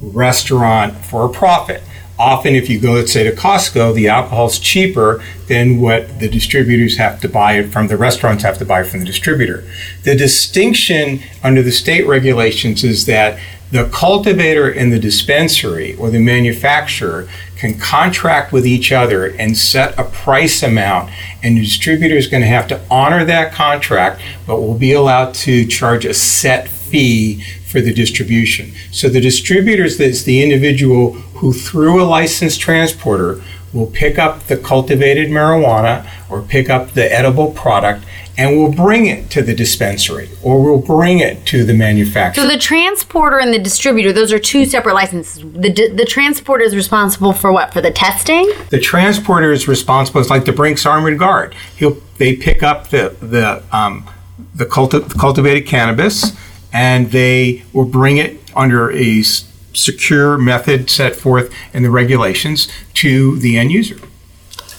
restaurant 0.01 0.93
for 1.05 1.25
a 1.25 1.29
profit. 1.29 1.81
Often, 2.17 2.55
if 2.55 2.69
you 2.69 2.79
go, 2.79 2.93
let's 2.93 3.11
say, 3.11 3.23
to 3.23 3.31
Costco, 3.33 3.93
the 3.93 4.07
alcohol 4.07 4.47
is 4.47 4.57
cheaper 4.57 5.21
than 5.47 5.81
what 5.81 6.19
the 6.19 6.29
distributors 6.29 6.97
have 6.97 7.19
to 7.21 7.29
buy 7.29 7.53
it 7.57 7.73
from, 7.73 7.87
the 7.87 7.97
restaurants 7.97 8.43
have 8.43 8.57
to 8.59 8.65
buy 8.65 8.83
from 8.83 9.01
the 9.01 9.05
distributor. 9.05 9.65
The 10.03 10.15
distinction 10.15 11.19
under 11.43 11.61
the 11.61 11.73
state 11.73 12.07
regulations 12.07 12.85
is 12.85 13.05
that 13.07 13.37
the 13.71 13.89
cultivator 13.89 14.69
and 14.69 14.93
the 14.93 14.99
dispensary 14.99 15.95
or 15.95 16.09
the 16.09 16.19
manufacturer 16.19 17.27
can 17.57 17.77
contract 17.77 18.53
with 18.53 18.65
each 18.65 18.93
other 18.93 19.25
and 19.25 19.57
set 19.57 19.97
a 19.99 20.03
price 20.05 20.63
amount, 20.63 21.11
and 21.43 21.57
the 21.57 21.61
distributor 21.61 22.15
is 22.15 22.27
going 22.27 22.41
to 22.41 22.47
have 22.47 22.67
to 22.67 22.79
honor 22.89 23.25
that 23.25 23.51
contract, 23.51 24.21
but 24.47 24.61
will 24.61 24.77
be 24.77 24.93
allowed 24.93 25.33
to 25.33 25.65
charge 25.65 26.05
a 26.05 26.13
set 26.13 26.69
fee 26.69 27.43
for 27.75 27.81
the 27.81 27.93
distribution. 27.93 28.71
So 28.93 29.09
the 29.09 29.19
distributor 29.19 29.83
is 29.83 30.23
the 30.23 30.41
individual 30.41 31.11
who, 31.39 31.51
through 31.51 32.01
a 32.01 32.05
licensed 32.05 32.61
transporter, 32.61 33.41
will 33.73 33.87
pick 33.87 34.17
up 34.17 34.47
the 34.47 34.55
cultivated 34.55 35.27
marijuana 35.27 36.09
or 36.29 36.41
pick 36.41 36.69
up 36.69 36.91
the 36.91 37.11
edible 37.13 37.51
product 37.51 38.05
and 38.37 38.57
we'll 38.57 38.71
bring 38.71 39.07
it 39.07 39.29
to 39.31 39.41
the 39.41 39.53
dispensary 39.53 40.29
or 40.41 40.63
we'll 40.63 40.79
bring 40.79 41.19
it 41.19 41.45
to 41.47 41.65
the 41.65 41.73
manufacturer. 41.73 42.45
So 42.45 42.49
the 42.49 42.57
transporter 42.57 43.39
and 43.39 43.53
the 43.53 43.59
distributor, 43.59 44.13
those 44.13 44.31
are 44.31 44.39
two 44.39 44.63
separate 44.63 44.93
licenses. 44.93 45.43
The, 45.43 45.91
the 45.93 46.05
transporter 46.05 46.63
is 46.63 46.77
responsible 46.77 47.33
for 47.33 47.51
what? 47.51 47.73
For 47.73 47.81
the 47.81 47.91
testing? 47.91 48.49
The 48.69 48.79
transporter 48.79 49.51
is 49.51 49.67
responsible. 49.67 50.21
It's 50.21 50.29
like 50.29 50.45
the 50.45 50.53
Brinks 50.53 50.85
Armored 50.85 51.19
Guard. 51.19 51.53
He'll 51.75 51.97
they 52.19 52.37
pick 52.37 52.63
up 52.63 52.87
the 52.87 53.13
the 53.19 53.61
um, 53.77 54.09
the 54.53 54.65
culti- 54.65 55.09
cultivated 55.19 55.67
cannabis 55.67 56.31
and 56.75 57.11
they 57.11 57.63
will 57.71 57.85
bring 57.85 58.17
it 58.17 58.37
under 58.53 58.91
a 58.91 59.23
secure 59.23 60.37
method 60.37 60.89
set 60.89 61.15
forth 61.15 61.49
in 61.73 61.83
the 61.83 61.89
regulations 61.89 62.67
to 62.93 63.37
the 63.39 63.57
end 63.57 63.71
user. 63.71 63.95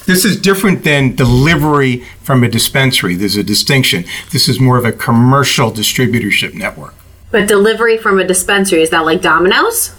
This 0.05 0.23
is 0.23 0.39
different 0.39 0.83
than 0.83 1.15
delivery 1.15 2.05
from 2.21 2.43
a 2.43 2.49
dispensary. 2.49 3.15
There's 3.15 3.35
a 3.35 3.43
distinction. 3.43 4.05
This 4.31 4.47
is 4.47 4.59
more 4.59 4.77
of 4.77 4.85
a 4.85 4.91
commercial 4.91 5.71
distributorship 5.71 6.53
network. 6.53 6.93
But 7.31 7.47
delivery 7.47 7.97
from 7.97 8.19
a 8.19 8.23
dispensary, 8.23 8.83
is 8.83 8.91
that 8.91 9.03
like 9.03 9.21
Domino's? 9.21 9.93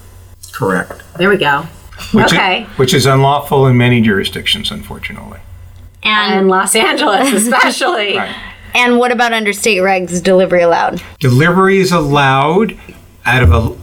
Correct. 0.53 1.03
There 1.19 1.29
we 1.29 1.37
go. 1.37 1.63
Which 2.13 2.33
okay. 2.33 2.63
Is, 2.63 2.79
which 2.79 2.95
is 2.95 3.07
unlawful 3.07 3.67
in 3.67 3.77
many 3.77 4.01
jurisdictions, 4.01 4.71
unfortunately. 4.71 5.41
And, 6.05 6.35
and 6.35 6.49
Los 6.49 6.77
Angeles, 6.77 7.33
especially. 7.43 8.17
right. 8.17 8.55
And 8.75 8.99
what 8.99 9.13
about 9.13 9.33
under 9.33 9.53
state 9.53 9.79
regs? 9.79 10.23
Delivery 10.23 10.63
allowed? 10.63 11.03
Delivery 11.21 11.79
is 11.79 11.93
allowed 11.93 12.79
out 13.25 13.43
of 13.43 13.53
a, 13.53 13.77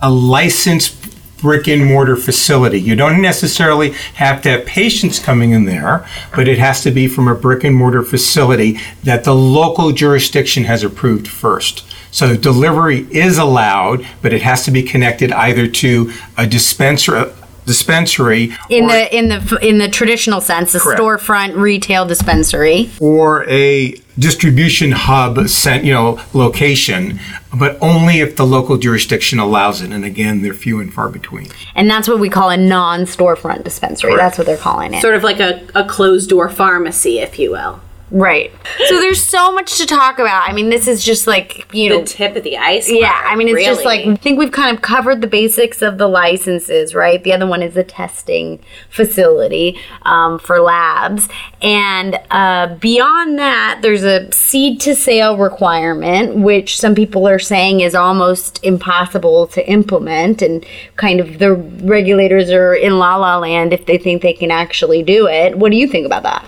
a 0.00 0.10
licensed 0.10 1.06
brick 1.38 1.68
and 1.68 1.84
mortar 1.84 2.16
facility. 2.16 2.80
You 2.80 2.96
don't 2.96 3.20
necessarily 3.20 3.90
have 4.14 4.42
to 4.42 4.50
have 4.50 4.66
patients 4.66 5.18
coming 5.18 5.52
in 5.52 5.64
there, 5.64 6.08
but 6.34 6.48
it 6.48 6.58
has 6.58 6.82
to 6.82 6.90
be 6.90 7.06
from 7.08 7.28
a 7.28 7.34
brick 7.34 7.62
and 7.64 7.76
mortar 7.76 8.02
facility 8.02 8.78
that 9.04 9.24
the 9.24 9.34
local 9.34 9.92
jurisdiction 9.92 10.64
has 10.64 10.82
approved 10.82 11.28
first. 11.28 11.84
So 12.10 12.36
delivery 12.36 13.06
is 13.10 13.36
allowed, 13.36 14.06
but 14.22 14.32
it 14.32 14.42
has 14.42 14.64
to 14.64 14.70
be 14.70 14.82
connected 14.82 15.32
either 15.32 15.68
to 15.68 16.12
a 16.38 16.46
dispenser 16.46 17.34
dispensary 17.66 18.56
in 18.70 18.84
or, 18.84 18.88
the 18.88 19.16
in 19.16 19.28
the 19.28 19.58
in 19.60 19.78
the 19.78 19.88
traditional 19.88 20.40
sense, 20.40 20.74
a 20.74 20.80
correct. 20.80 21.00
storefront 21.00 21.56
retail 21.56 22.06
dispensary, 22.06 22.90
or 23.00 23.46
a 23.48 24.00
distribution 24.18 24.92
hub, 24.92 25.46
sent 25.48 25.84
you 25.84 25.92
know, 25.92 26.18
location, 26.32 27.20
but 27.54 27.76
only 27.82 28.20
if 28.20 28.36
the 28.36 28.46
local 28.46 28.78
jurisdiction 28.78 29.38
allows 29.38 29.82
it. 29.82 29.92
And 29.92 30.04
again, 30.04 30.42
they're 30.42 30.54
few 30.54 30.80
and 30.80 30.92
far 30.92 31.08
between. 31.08 31.48
And 31.74 31.90
that's 31.90 32.08
what 32.08 32.18
we 32.18 32.30
call 32.30 32.48
a 32.48 32.56
non-storefront 32.56 33.64
dispensary. 33.64 34.12
Correct. 34.12 34.22
That's 34.22 34.38
what 34.38 34.46
they're 34.46 34.56
calling 34.56 34.94
it. 34.94 35.02
Sort 35.02 35.14
of 35.14 35.22
like 35.22 35.40
a, 35.40 35.66
a 35.74 35.84
closed 35.86 36.30
door 36.30 36.48
pharmacy, 36.48 37.18
if 37.18 37.38
you 37.38 37.50
will. 37.50 37.80
Right. 38.10 38.52
So 38.86 39.00
there's 39.00 39.24
so 39.24 39.52
much 39.52 39.78
to 39.78 39.86
talk 39.86 40.20
about. 40.20 40.48
I 40.48 40.52
mean, 40.52 40.70
this 40.70 40.86
is 40.86 41.04
just 41.04 41.26
like, 41.26 41.66
you 41.74 41.90
know, 41.90 42.00
the 42.00 42.06
tip 42.06 42.36
of 42.36 42.44
the 42.44 42.56
iceberg. 42.56 43.00
Yeah, 43.00 43.20
I 43.24 43.34
mean, 43.34 43.48
it's 43.48 43.56
really. 43.56 43.66
just 43.66 43.84
like 43.84 44.06
I 44.06 44.14
think 44.14 44.38
we've 44.38 44.52
kind 44.52 44.76
of 44.76 44.80
covered 44.80 45.22
the 45.22 45.26
basics 45.26 45.82
of 45.82 45.98
the 45.98 46.06
licenses, 46.06 46.94
right? 46.94 47.22
The 47.24 47.32
other 47.32 47.48
one 47.48 47.62
is 47.62 47.76
a 47.76 47.82
testing 47.82 48.60
facility 48.90 49.80
um, 50.02 50.38
for 50.38 50.60
labs, 50.60 51.28
and 51.60 52.20
uh, 52.30 52.76
beyond 52.76 53.40
that, 53.40 53.80
there's 53.82 54.04
a 54.04 54.30
seed 54.30 54.80
to 54.82 54.94
sale 54.94 55.36
requirement, 55.36 56.36
which 56.36 56.78
some 56.78 56.94
people 56.94 57.26
are 57.26 57.40
saying 57.40 57.80
is 57.80 57.96
almost 57.96 58.62
impossible 58.62 59.48
to 59.48 59.68
implement, 59.68 60.42
and 60.42 60.64
kind 60.94 61.18
of 61.18 61.40
the 61.40 61.54
regulators 61.54 62.50
are 62.52 62.72
in 62.72 63.00
la 63.00 63.16
la 63.16 63.38
land 63.38 63.72
if 63.72 63.84
they 63.86 63.98
think 63.98 64.22
they 64.22 64.32
can 64.32 64.52
actually 64.52 65.02
do 65.02 65.26
it. 65.26 65.58
What 65.58 65.72
do 65.72 65.76
you 65.76 65.88
think 65.88 66.06
about 66.06 66.22
that? 66.22 66.44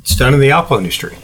It's 0.00 0.16
done 0.16 0.34
in 0.34 0.40
the 0.40 0.50
alcohol 0.50 0.78
industry. 0.78 1.16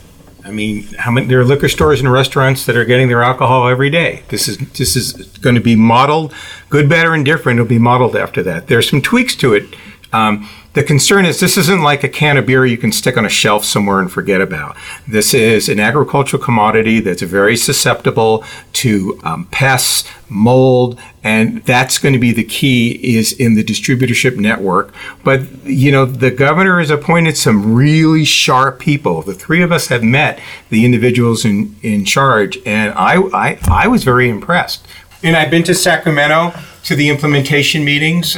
I 0.45 0.53
mean, 0.53 0.85
how 0.99 1.11
many 1.11 1.27
there 1.27 1.41
are 1.41 1.45
liquor 1.45 1.69
stores 1.69 1.99
and 1.99 2.11
restaurants 2.11 2.67
that 2.67 2.77
are 2.77 2.85
getting 2.85 3.09
their 3.09 3.23
alcohol 3.23 3.67
every 3.67 3.91
day. 3.91 4.23
This 4.29 4.47
is 4.47 4.59
this 4.59 4.95
is 4.95 5.13
going 5.39 5.57
to 5.57 5.61
be 5.61 5.75
modeled, 5.75 6.33
good, 6.69 6.89
better, 6.89 7.15
and 7.15 7.25
different. 7.25 7.59
It'll 7.59 7.69
be 7.69 7.81
modeled 7.81 8.15
after 8.15 8.43
that. 8.45 8.69
There's 8.69 8.89
some 8.89 9.03
tweaks 9.03 9.35
to 9.37 9.55
it. 9.55 9.75
Um, 10.13 10.49
the 10.77 10.85
concern 10.85 11.25
is 11.25 11.41
this 11.41 11.57
isn't 11.57 11.81
like 11.81 12.05
a 12.05 12.09
can 12.09 12.37
of 12.37 12.45
beer 12.45 12.67
you 12.67 12.77
can 12.77 12.93
stick 12.93 13.17
on 13.17 13.25
a 13.25 13.31
shelf 13.31 13.65
somewhere 13.65 13.99
and 13.99 14.13
forget 14.13 14.43
about. 14.43 14.77
This 15.09 15.33
is 15.33 15.71
an 15.71 15.81
agricultural 15.81 16.43
commodity 16.43 17.01
that's 17.01 17.23
very 17.23 17.57
susceptible 17.57 18.45
to 18.75 19.19
um, 19.25 19.47
pests, 19.47 20.07
mold, 20.29 21.01
and 21.25 21.63
that's 21.65 21.97
going 21.97 22.13
to 22.13 22.19
be 22.19 22.31
the 22.31 22.45
key 22.45 23.01
is 23.17 23.33
in 23.33 23.55
the 23.55 23.65
distributorship 23.65 24.37
network. 24.37 24.93
But 25.25 25.47
you 25.65 25.91
know, 25.91 26.05
the 26.05 26.31
governor 26.31 26.79
has 26.79 26.91
appointed 26.91 27.39
some 27.39 27.75
really 27.75 28.27
sharp 28.27 28.79
people. 28.79 29.23
The 29.23 29.33
three 29.33 29.63
of 29.63 29.73
us 29.73 29.87
have 29.87 30.03
met 30.03 30.39
the 30.69 30.85
individuals 30.85 31.47
in, 31.47 31.75
in 31.81 32.05
charge, 32.05 32.59
and 32.67 32.93
I, 32.93 33.17
I, 33.33 33.59
I 33.67 33.89
was 33.89 34.05
very 34.05 34.29
impressed. 34.29 34.87
And 35.23 35.37
I've 35.37 35.51
been 35.51 35.65
to 35.65 35.75
Sacramento 35.75 36.53
to 36.85 36.95
the 36.95 37.09
implementation 37.09 37.83
meetings 37.83 38.37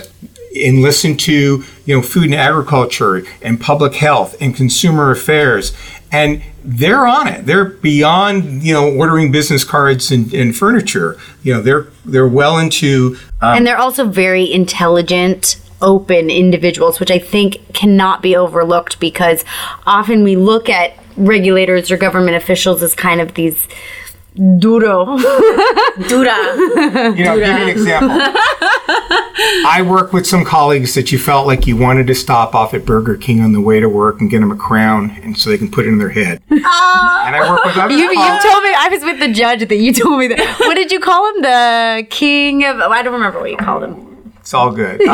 and 0.64 0.83
listen 0.83 1.16
to 1.16 1.64
you 1.85 1.97
know 1.97 2.03
food 2.03 2.25
and 2.25 2.35
agriculture 2.35 3.25
and 3.42 3.61
public 3.61 3.94
health 3.94 4.37
and 4.40 4.55
consumer 4.55 5.11
affairs. 5.11 5.73
And 6.11 6.42
they're 6.64 7.07
on 7.07 7.29
it. 7.29 7.44
They're 7.47 7.66
beyond 7.66 8.62
you 8.62 8.73
know 8.73 8.90
ordering 8.90 9.31
business 9.31 9.64
cards 9.64 10.11
and, 10.11 10.33
and 10.33 10.57
furniture. 10.57 11.18
You 11.42 11.55
know 11.55 11.62
they're 11.62 11.88
they're 12.05 12.29
well 12.29 12.59
into 12.59 13.16
um, 13.40 13.57
and 13.59 13.66
they're 13.66 13.79
also 13.79 14.09
very 14.09 14.51
intelligent 14.51 15.61
open 15.81 16.29
individuals 16.29 16.99
which 16.99 17.11
i 17.11 17.21
think 17.21 17.59
cannot 17.73 18.21
be 18.21 18.35
overlooked 18.35 18.99
because 18.99 19.44
often 19.87 20.25
we 20.25 20.35
look 20.35 20.68
at 20.68 20.92
regulators 21.16 21.90
or 21.90 21.97
government 21.97 22.37
officials 22.37 22.83
as 22.83 22.94
kind 22.94 23.21
of 23.21 23.35
these 23.35 23.68
Duro. 24.38 25.18
Dura. 26.09 26.37
You 27.16 27.24
know, 27.24 27.35
Dura. 27.35 27.46
give 27.46 27.55
me 27.57 27.62
an 27.62 27.68
example. 27.68 28.11
I 29.66 29.85
work 29.87 30.12
with 30.12 30.27
some 30.27 30.44
colleagues 30.44 30.94
that 30.94 31.11
you 31.11 31.18
felt 31.18 31.46
like 31.46 31.66
you 31.66 31.77
wanted 31.77 32.07
to 32.07 32.14
stop 32.14 32.55
off 32.55 32.72
at 32.72 32.85
Burger 32.85 33.16
King 33.16 33.40
on 33.40 33.53
the 33.53 33.61
way 33.61 33.81
to 33.81 33.88
work 33.88 34.20
and 34.20 34.31
get 34.31 34.40
them 34.40 34.53
a 34.53 34.57
crown 34.57 35.11
and 35.22 35.37
so 35.37 35.51
they 35.51 35.59
can 35.59 35.70
put 35.70 35.87
it 35.87 35.88
in 35.88 35.98
their 35.98 36.11
head. 36.11 36.40
Uh, 36.51 36.55
and 37.27 37.37
I 37.37 37.51
work 37.51 37.64
with 37.64 37.77
other 37.77 37.94
you, 37.94 38.11
you 38.11 38.14
told 38.14 38.62
me, 38.62 38.74
I 38.77 38.88
was 38.90 39.03
with 39.03 39.18
the 39.20 39.33
judge 39.33 39.66
that 39.68 39.77
you 39.77 39.92
told 39.92 40.18
me 40.18 40.29
that. 40.29 40.59
What 40.61 40.74
did 40.74 40.92
you 40.92 41.01
call 41.01 41.29
him? 41.35 41.42
The 41.42 42.07
king 42.11 42.64
of, 42.64 42.79
I 42.79 43.03
don't 43.03 43.14
remember 43.14 43.40
what 43.40 43.51
you 43.51 43.57
called 43.57 43.85
him. 43.85 44.33
It's 44.38 44.55
all 44.55 44.70
good. 44.70 45.01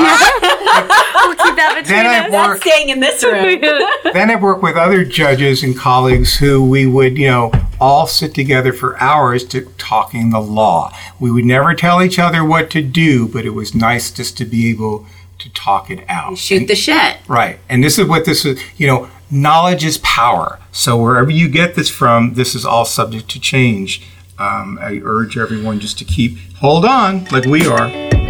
Uh, 0.77 0.81
we'll 1.27 1.37
keep 1.37 1.55
that 1.57 1.81
between 1.81 2.03
then 2.03 2.25
us. 2.27 2.33
Not 2.33 2.61
staying 2.61 2.89
in 2.89 2.99
this 2.99 3.23
room. 3.23 3.61
then 4.13 4.31
I've 4.31 4.43
worked 4.43 4.63
with 4.63 4.77
other 4.77 5.05
judges 5.05 5.63
and 5.63 5.77
colleagues 5.77 6.37
who 6.37 6.69
we 6.69 6.87
would, 6.87 7.17
you 7.17 7.29
know, 7.29 7.53
all 7.81 8.07
sit 8.07 8.35
together 8.35 8.73
for 8.73 9.01
hours 9.01 9.45
to 9.47 9.63
talking 9.79 10.31
the 10.31 10.41
law. 10.41 10.93
We 11.19 11.31
would 11.31 11.45
never 11.45 11.75
tell 11.75 12.03
each 12.03 12.19
other 12.19 12.45
what 12.45 12.71
to 12.71 12.83
do, 12.83 13.29
but 13.29 13.45
it 13.45 13.51
was 13.51 13.75
nice 13.75 14.11
just 14.11 14.37
to 14.39 14.45
be 14.45 14.71
able 14.71 15.07
to 15.39 15.53
talk 15.53 15.91
it 15.91 16.05
out. 16.09 16.39
Shoot 16.39 16.69
the 16.69 16.75
shit. 16.75 17.19
Right. 17.29 17.59
And 17.69 17.83
this 17.83 17.99
is 17.99 18.07
what 18.07 18.25
this 18.25 18.45
is, 18.45 18.63
you 18.77 18.87
know, 18.87 19.11
knowledge 19.31 19.85
is 19.85 19.99
power. 19.99 20.61
So 20.73 20.97
wherever 21.01 21.31
you 21.31 21.49
get 21.49 21.75
this 21.75 21.91
from, 21.91 22.35
this 22.35 22.55
is 22.55 22.65
all 22.65 22.85
subject 22.85 23.29
to 23.31 23.41
change. 23.41 24.03
Um, 24.39 24.79
I 24.81 25.01
urge 25.05 25.37
everyone 25.37 25.81
just 25.81 25.99
to 25.99 26.05
keep, 26.05 26.39
hold 26.57 26.85
on, 26.85 27.25
like 27.27 27.45
we 27.45 27.67
are. 27.67 28.24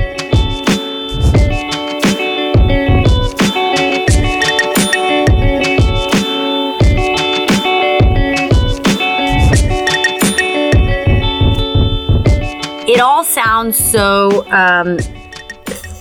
Sounds 13.72 13.90
so 13.90 14.46
um, 14.50 14.98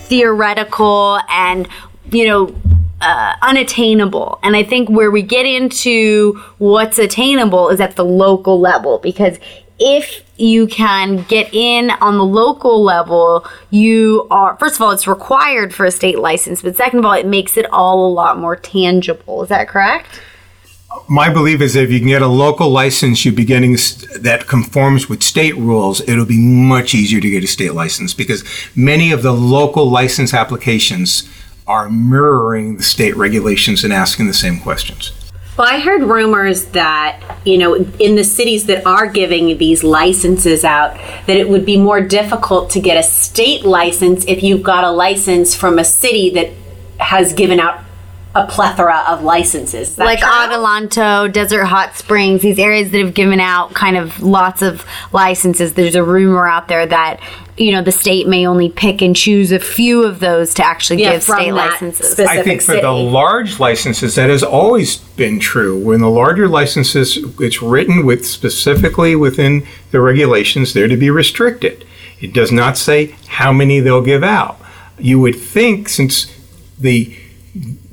theoretical 0.07 1.19
and 1.29 1.67
you 2.11 2.27
know 2.27 2.55
uh, 3.01 3.35
unattainable. 3.41 4.39
And 4.43 4.55
i 4.55 4.63
think 4.63 4.89
where 4.89 5.11
we 5.11 5.21
get 5.21 5.45
into 5.45 6.33
what's 6.57 6.97
attainable 6.97 7.69
is 7.69 7.79
at 7.79 7.95
the 7.95 8.05
local 8.05 8.59
level 8.59 8.99
because 8.99 9.39
if 9.79 10.23
you 10.37 10.67
can 10.67 11.23
get 11.23 11.53
in 11.53 11.89
on 11.89 12.17
the 12.17 12.25
local 12.25 12.83
level 12.83 13.45
you 13.71 14.27
are 14.29 14.55
first 14.57 14.75
of 14.75 14.81
all 14.81 14.91
it's 14.91 15.07
required 15.07 15.73
for 15.73 15.85
a 15.85 15.91
state 15.91 16.19
license 16.19 16.61
but 16.61 16.75
second 16.75 16.99
of 16.99 17.05
all 17.05 17.13
it 17.13 17.25
makes 17.25 17.57
it 17.57 17.65
all 17.71 18.07
a 18.07 18.11
lot 18.11 18.37
more 18.37 18.55
tangible. 18.55 19.43
Is 19.43 19.49
that 19.49 19.67
correct 19.67 20.21
my 21.07 21.31
belief 21.31 21.61
is 21.61 21.75
if 21.75 21.91
you 21.91 21.99
can 21.99 22.07
get 22.07 22.21
a 22.21 22.27
local 22.27 22.69
license, 22.69 23.25
you'll 23.25 23.35
be 23.35 23.45
getting 23.45 23.73
that 24.19 24.45
conforms 24.47 25.09
with 25.09 25.23
state 25.23 25.55
rules. 25.55 26.01
It'll 26.07 26.25
be 26.25 26.39
much 26.39 26.93
easier 26.93 27.19
to 27.19 27.29
get 27.29 27.43
a 27.43 27.47
state 27.47 27.73
license 27.73 28.13
because 28.13 28.43
many 28.75 29.11
of 29.11 29.23
the 29.23 29.33
local 29.33 29.89
license 29.89 30.33
applications 30.33 31.29
are 31.67 31.89
mirroring 31.89 32.77
the 32.77 32.83
state 32.83 33.15
regulations 33.15 33.83
and 33.83 33.93
asking 33.93 34.27
the 34.27 34.33
same 34.33 34.59
questions. 34.59 35.11
Well, 35.57 35.67
I 35.67 35.79
heard 35.79 36.01
rumors 36.01 36.65
that, 36.69 37.21
you 37.45 37.59
know, 37.59 37.75
in 37.75 38.15
the 38.15 38.23
cities 38.23 38.65
that 38.65 38.85
are 38.87 39.05
giving 39.05 39.55
these 39.59 39.83
licenses 39.83 40.63
out, 40.63 40.95
that 41.27 41.37
it 41.37 41.47
would 41.47 41.63
be 41.63 41.77
more 41.77 42.01
difficult 42.01 42.71
to 42.71 42.79
get 42.79 42.97
a 42.97 43.03
state 43.03 43.63
license 43.63 44.25
if 44.25 44.41
you've 44.41 44.63
got 44.63 44.83
a 44.83 44.89
license 44.89 45.53
from 45.53 45.77
a 45.77 45.85
city 45.85 46.31
that 46.31 46.49
has 46.99 47.33
given 47.33 47.59
out 47.59 47.83
a 48.35 48.47
plethora 48.47 49.03
of 49.07 49.23
licenses. 49.23 49.97
like 49.97 50.19
true? 50.19 50.27
Adelanto, 50.27 51.31
Desert 51.31 51.65
Hot 51.65 51.95
Springs, 51.95 52.41
these 52.41 52.57
areas 52.57 52.89
that 52.91 52.99
have 52.99 53.13
given 53.13 53.39
out 53.39 53.73
kind 53.73 53.95
of 53.95 54.21
lots 54.21 54.61
of 54.61 54.85
licenses. 55.11 55.73
There's 55.73 55.95
a 55.95 56.03
rumor 56.03 56.47
out 56.47 56.67
there 56.67 56.85
that 56.85 57.19
you 57.57 57.71
know 57.71 57.83
the 57.83 57.91
state 57.91 58.27
may 58.27 58.47
only 58.47 58.69
pick 58.69 59.03
and 59.03 59.15
choose 59.15 59.51
a 59.51 59.59
few 59.59 60.03
of 60.03 60.19
those 60.19 60.55
to 60.55 60.65
actually 60.65 61.03
yeah, 61.03 61.13
give 61.13 61.23
state 61.23 61.51
licenses. 61.51 62.19
I 62.19 62.41
think 62.41 62.61
for 62.61 62.71
city. 62.71 62.81
the 62.81 62.91
large 62.91 63.59
licenses 63.59 64.15
that 64.15 64.31
has 64.31 64.41
always 64.41 64.97
been 64.97 65.39
true. 65.39 65.77
When 65.77 66.01
the 66.01 66.09
larger 66.09 66.47
licenses, 66.47 67.17
it's 67.39 67.61
written 67.61 68.03
with 68.03 68.25
specifically 68.25 69.15
within 69.15 69.67
the 69.91 70.01
regulations, 70.01 70.73
they're 70.73 70.87
to 70.87 70.97
be 70.97 71.11
restricted. 71.11 71.85
It 72.19 72.33
does 72.33 72.51
not 72.51 72.77
say 72.77 73.15
how 73.27 73.53
many 73.53 73.79
they'll 73.79 74.01
give 74.01 74.23
out. 74.23 74.59
You 74.97 75.19
would 75.19 75.35
think 75.35 75.89
since 75.89 76.33
the 76.79 77.15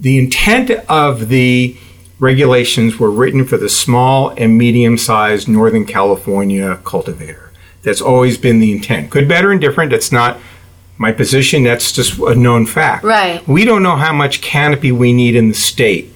the 0.01 0.19
intent 0.19 0.71
of 0.89 1.29
the 1.29 1.77
regulations 2.19 2.99
were 2.99 3.11
written 3.11 3.45
for 3.45 3.59
the 3.59 3.69
small 3.69 4.31
and 4.31 4.57
medium 4.57 4.97
sized 4.97 5.47
Northern 5.47 5.85
California 5.85 6.81
cultivator. 6.85 7.53
That's 7.83 8.01
always 8.01 8.39
been 8.39 8.61
the 8.61 8.73
intent. 8.73 9.11
Good, 9.11 9.29
better, 9.29 9.53
and 9.53 9.61
different. 9.61 9.91
That's 9.91 10.11
not 10.11 10.39
my 10.99 11.13
position. 11.13 11.63
That's 11.65 11.93
just 11.93 12.19
a 12.19 12.35
known 12.35 12.67
fact. 12.67 13.05
Right. 13.05 13.47
We 13.47 13.65
don't 13.65 13.83
know 13.83 13.97
how 13.97 14.13
much 14.13 14.41
canopy 14.41 14.93
we 14.93 15.13
need 15.13 15.37
in 15.37 15.49
the 15.49 15.55
state 15.55 16.13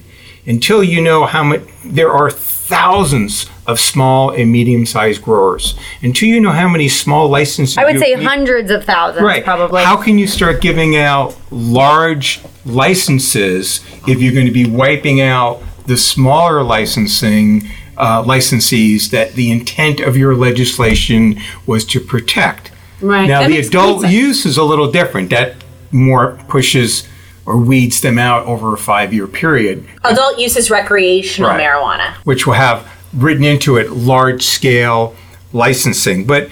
until 0.46 0.82
you 0.82 1.00
know 1.00 1.24
how 1.26 1.42
much. 1.42 1.62
There 1.84 2.12
are 2.12 2.30
thousands 2.30 3.48
of 3.66 3.80
small 3.80 4.30
and 4.30 4.50
medium 4.50 4.86
sized 4.86 5.22
growers. 5.22 5.78
Until 6.02 6.28
you 6.28 6.40
know 6.40 6.50
how 6.50 6.68
many 6.68 6.88
small 6.88 7.28
licenses, 7.28 7.78
I 7.78 7.84
would 7.84 7.98
say 7.98 8.14
need, 8.14 8.24
hundreds 8.24 8.70
of 8.70 8.84
thousands, 8.84 9.24
right? 9.24 9.44
Probably. 9.44 9.82
How 9.82 9.96
can 9.96 10.18
you 10.18 10.26
start 10.26 10.60
giving 10.60 10.96
out 10.96 11.36
large 11.50 12.40
licenses 12.64 13.80
if 14.06 14.20
you're 14.20 14.34
going 14.34 14.46
to 14.46 14.52
be 14.52 14.68
wiping 14.68 15.20
out 15.20 15.62
the 15.86 15.96
smaller 15.96 16.62
licensing 16.62 17.68
uh, 17.96 18.22
licensees 18.22 19.10
that 19.10 19.32
the 19.32 19.50
intent 19.50 20.00
of 20.00 20.16
your 20.16 20.34
legislation 20.34 21.40
was 21.66 21.84
to 21.86 22.00
protect? 22.00 22.70
Right. 23.00 23.26
Now, 23.26 23.40
that 23.40 23.48
the 23.48 23.58
adult 23.58 24.08
use 24.08 24.46
is 24.46 24.56
a 24.56 24.64
little 24.64 24.90
different. 24.90 25.30
That 25.30 25.56
more 25.90 26.38
pushes 26.48 27.06
or 27.46 27.58
weeds 27.58 28.00
them 28.00 28.18
out 28.18 28.46
over 28.46 28.74
a 28.74 28.78
five 28.78 29.12
year 29.12 29.26
period. 29.26 29.86
Adult 30.02 30.38
use 30.38 30.56
is 30.56 30.70
recreational 30.70 31.50
right. 31.50 31.60
marijuana, 31.60 32.14
which 32.24 32.46
will 32.46 32.54
have 32.54 32.90
written 33.14 33.44
into 33.44 33.76
it 33.76 33.90
large 33.90 34.42
scale 34.44 35.14
licensing. 35.52 36.26
But 36.26 36.50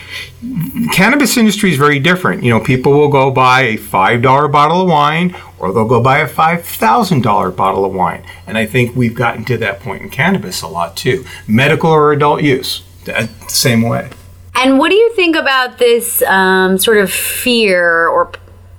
cannabis 0.92 1.37
industry 1.37 1.72
is 1.72 1.77
very 1.77 1.98
different. 1.98 2.42
You 2.44 2.51
know, 2.51 2.61
people 2.61 2.92
will 2.92 3.09
go 3.09 3.31
buy 3.31 3.62
a 3.62 3.77
$5 3.77 4.53
bottle 4.53 4.83
of 4.83 4.88
wine 4.88 5.37
or 5.59 5.72
they'll 5.72 5.88
go 5.88 6.01
buy 6.01 6.18
a 6.18 6.29
$5,000 6.29 7.57
bottle 7.57 7.85
of 7.85 7.92
wine. 7.92 8.25
And 8.46 8.57
I 8.57 8.64
think 8.64 8.96
we've 8.96 9.14
gotten 9.14 9.44
to 9.46 9.59
that 9.59 9.81
point 9.81 10.03
in 10.03 10.11
cannabis 10.11 10.62
a 10.62 10.68
lot 10.68 10.96
too. 10.96 11.25
Medical 11.46 11.90
or 11.90 12.12
adult 12.12 12.42
use, 12.42 12.83
the 13.05 13.29
same 13.48 13.83
way. 13.83 14.11
And 14.55 14.79
what 14.79 14.90
do 14.90 14.94
you 14.94 15.12
think 15.14 15.35
about 15.35 15.79
this 15.79 16.22
um, 16.22 16.79
sort 16.79 16.98
of 16.98 17.11
fear 17.11 18.07
or 18.07 18.33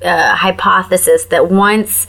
uh, 0.04 0.36
hypothesis 0.36 1.26
that 1.26 1.50
once 1.50 2.08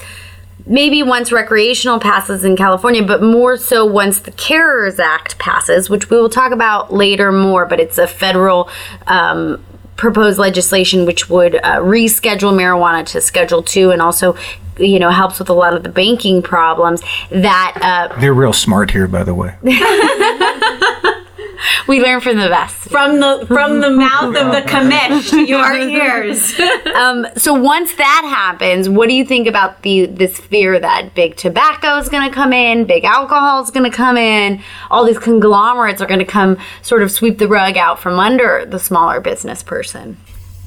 maybe 0.67 1.03
once 1.03 1.31
recreational 1.31 2.01
passes 2.01 2.45
in 2.45 2.57
California, 2.57 3.03
but 3.03 3.23
more 3.23 3.57
so 3.57 3.85
once 3.85 4.21
the 4.21 4.33
CARES 4.33 4.99
Act 4.99 5.39
passes, 5.39 5.91
which 5.91 6.11
we 6.11 6.17
will 6.17 6.31
talk 6.31 6.53
about 6.53 6.93
later 6.93 7.31
more, 7.31 7.67
but 7.67 7.81
it's 7.81 7.99
a 7.99 8.07
federal 8.07 8.71
um, 9.07 9.63
proposed 9.97 10.39
legislation 10.39 11.07
which 11.07 11.29
would 11.29 11.57
uh, 11.57 11.77
reschedule 11.77 12.53
marijuana 12.53 13.07
to 13.07 13.21
Schedule 13.21 13.63
2 13.63 13.91
and 13.91 14.03
also 14.03 14.37
you 14.77 14.99
know 14.99 15.11
helps 15.11 15.39
with 15.39 15.49
a 15.49 15.53
lot 15.53 15.73
of 15.73 15.85
the 15.85 15.89
banking 15.89 16.43
problems 16.43 17.01
that 17.31 17.79
uh, 17.81 18.21
they're 18.21 18.35
real 18.35 18.53
smart 18.53 18.91
here 18.91 19.07
by 19.07 19.23
the 19.23 19.33
way 19.33 19.55
we 21.89 22.01
learn 22.01 22.21
from 22.21 22.37
the 22.37 22.49
best. 22.49 22.77
From 22.89 23.21
the 23.21 23.45
from 23.47 23.81
the 23.81 23.91
mouth 24.05 24.37
of 24.37 24.53
the 24.53 24.63
commish 24.63 25.31
to 25.31 25.45
your 25.45 25.73
ears. 25.77 26.59
um, 26.95 27.27
so 27.37 27.55
once 27.55 27.95
that 27.95 28.23
happens, 28.25 28.89
what 28.89 29.09
do 29.09 29.15
you 29.15 29.25
think 29.25 29.47
about 29.47 29.83
the 29.83 30.07
this 30.07 30.39
fear 30.39 30.79
that 30.79 31.15
big 31.15 31.37
tobacco 31.37 31.99
is 31.99 32.09
going 32.09 32.29
to 32.29 32.35
come 32.35 32.53
in, 32.53 32.85
big 32.85 33.05
alcohol 33.05 33.63
is 33.63 33.71
going 33.71 33.91
to 33.91 33.97
come 33.97 34.17
in, 34.17 34.63
all 34.91 35.05
these 35.05 35.19
conglomerates 35.19 36.01
are 36.01 36.07
going 36.07 36.19
to 36.19 36.25
come 36.25 36.57
sort 36.83 37.03
of 37.03 37.11
sweep 37.11 37.39
the 37.39 37.49
rug 37.49 37.77
out 37.77 37.99
from 37.99 38.19
under 38.19 38.65
the 38.67 38.79
smaller 38.79 39.21
business 39.21 39.63
person? 39.63 40.17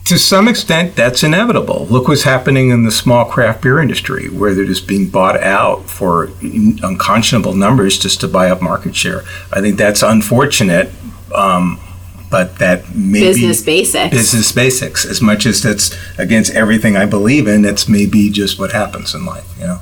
To 0.08 0.18
some 0.18 0.48
extent, 0.48 0.96
that's 0.96 1.22
inevitable. 1.22 1.86
Look 1.90 2.08
what's 2.08 2.24
happening 2.24 2.70
in 2.70 2.84
the 2.84 2.92
small 2.92 3.26
craft 3.26 3.62
beer 3.62 3.80
industry, 3.80 4.30
where 4.30 4.54
they're 4.54 4.66
just 4.66 4.88
being 4.88 5.10
bought 5.10 5.42
out 5.42 5.90
for 5.90 6.30
unconscionable 6.42 7.54
numbers 7.54 8.00
just 8.00 8.22
to 8.22 8.28
buy 8.28 8.50
up 8.50 8.62
market 8.62 8.96
share. 8.96 9.24
I 9.52 9.60
think 9.60 9.78
that's 9.78 10.04
unfortunate, 10.04 10.90
um, 11.36 11.80
but 12.32 12.60
that 12.60 12.96
may 12.96 13.20
business 13.20 13.62
basics. 13.62 14.16
Business 14.16 14.52
basics. 14.54 15.06
As 15.06 15.22
much 15.22 15.46
as 15.46 15.62
that's 15.62 15.94
against 16.18 16.54
everything 16.54 16.96
I 16.96 17.06
believe 17.06 17.48
in, 17.48 17.66
it's 17.66 17.90
maybe 17.90 18.30
just 18.30 18.58
what 18.58 18.72
happens 18.72 19.14
in 19.14 19.26
life. 19.26 19.54
You 19.60 19.68
know. 19.68 19.82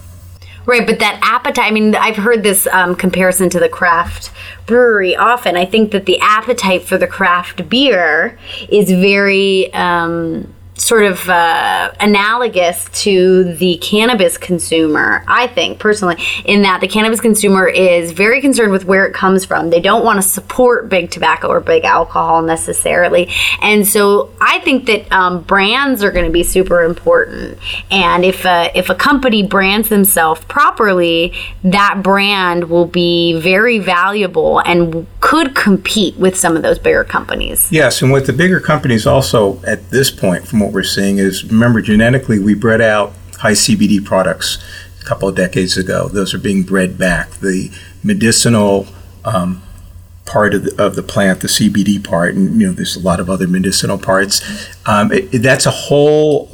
Right, 0.65 0.85
but 0.85 0.99
that 0.99 1.19
appetite, 1.21 1.65
I 1.65 1.71
mean, 1.71 1.95
I've 1.95 2.15
heard 2.15 2.41
this 2.41 2.65
um, 2.67 2.95
comparison 2.95 3.49
to 3.51 3.59
the 3.59 3.69
craft 3.69 4.31
brewery 4.65 5.15
often. 5.15 5.55
I 5.55 5.65
think 5.65 5.91
that 5.91 6.05
the 6.05 6.19
appetite 6.19 6.83
for 6.83 6.97
the 6.97 7.07
craft 7.07 7.69
beer 7.69 8.39
is 8.69 8.89
very. 8.89 9.71
Um, 9.73 10.54
sort 10.77 11.05
of 11.05 11.29
uh, 11.29 11.91
analogous 11.99 12.85
to 12.91 13.55
the 13.55 13.77
cannabis 13.77 14.37
consumer, 14.37 15.23
I 15.27 15.47
think 15.47 15.79
personally, 15.79 16.17
in 16.43 16.63
that 16.63 16.81
the 16.81 16.87
cannabis 16.87 17.21
consumer 17.21 17.67
is 17.67 18.11
very 18.11 18.41
concerned 18.41 18.71
with 18.71 18.85
where 18.85 19.05
it 19.05 19.13
comes 19.13 19.45
from. 19.45 19.69
They 19.69 19.79
don't 19.79 20.03
want 20.03 20.17
to 20.17 20.21
support 20.21 20.89
big 20.89 21.11
tobacco 21.11 21.47
or 21.47 21.61
big 21.61 21.85
alcohol 21.85 22.41
necessarily. 22.41 23.29
And 23.61 23.87
so 23.87 24.33
I 24.41 24.59
think 24.59 24.85
that 24.87 25.09
um, 25.11 25.43
brands 25.43 26.03
are 26.03 26.11
going 26.11 26.25
to 26.25 26.31
be 26.31 26.43
super 26.43 26.83
important. 26.83 27.57
And 27.89 28.25
if 28.25 28.45
a, 28.45 28.71
if 28.75 28.89
a 28.89 28.95
company 28.95 29.43
brands 29.43 29.87
themselves 29.87 30.43
properly, 30.45 31.33
that 31.63 32.01
brand 32.03 32.69
will 32.69 32.87
be 32.87 33.39
very 33.39 33.79
valuable 33.79 34.59
and 34.59 35.07
could 35.21 35.55
compete 35.55 36.17
with 36.17 36.37
some 36.37 36.57
of 36.57 36.63
those 36.63 36.79
bigger 36.79 37.03
companies. 37.03 37.71
Yes, 37.71 38.01
and 38.01 38.11
with 38.11 38.27
the 38.27 38.33
bigger 38.33 38.59
companies 38.59 39.07
also 39.07 39.61
at 39.63 39.89
this 39.89 40.11
point, 40.11 40.47
from 40.47 40.64
what 40.65 40.73
we're 40.73 40.83
seeing, 40.83 41.17
is 41.17 41.45
remember 41.45 41.81
genetically 41.81 42.39
we 42.39 42.53
bred 42.53 42.81
out 42.81 43.13
high 43.37 43.53
CBD 43.53 44.03
products 44.03 44.57
a 45.01 45.05
couple 45.05 45.29
of 45.29 45.35
decades 45.35 45.77
ago. 45.77 46.07
Those 46.07 46.33
are 46.33 46.39
being 46.39 46.63
bred 46.63 46.97
back. 46.97 47.31
The 47.31 47.71
medicinal 48.03 48.87
um, 49.23 49.61
part 50.25 50.53
of 50.53 50.63
the, 50.63 50.83
of 50.83 50.95
the 50.95 51.03
plant, 51.03 51.41
the 51.41 51.47
CBD 51.47 52.03
part, 52.03 52.35
and 52.35 52.59
you 52.59 52.67
know 52.67 52.73
there's 52.73 52.95
a 52.95 52.99
lot 52.99 53.19
of 53.19 53.29
other 53.29 53.47
medicinal 53.47 53.97
parts. 53.97 54.41
Um, 54.85 55.11
it, 55.11 55.41
that's 55.41 55.65
a 55.65 55.71
whole 55.71 56.49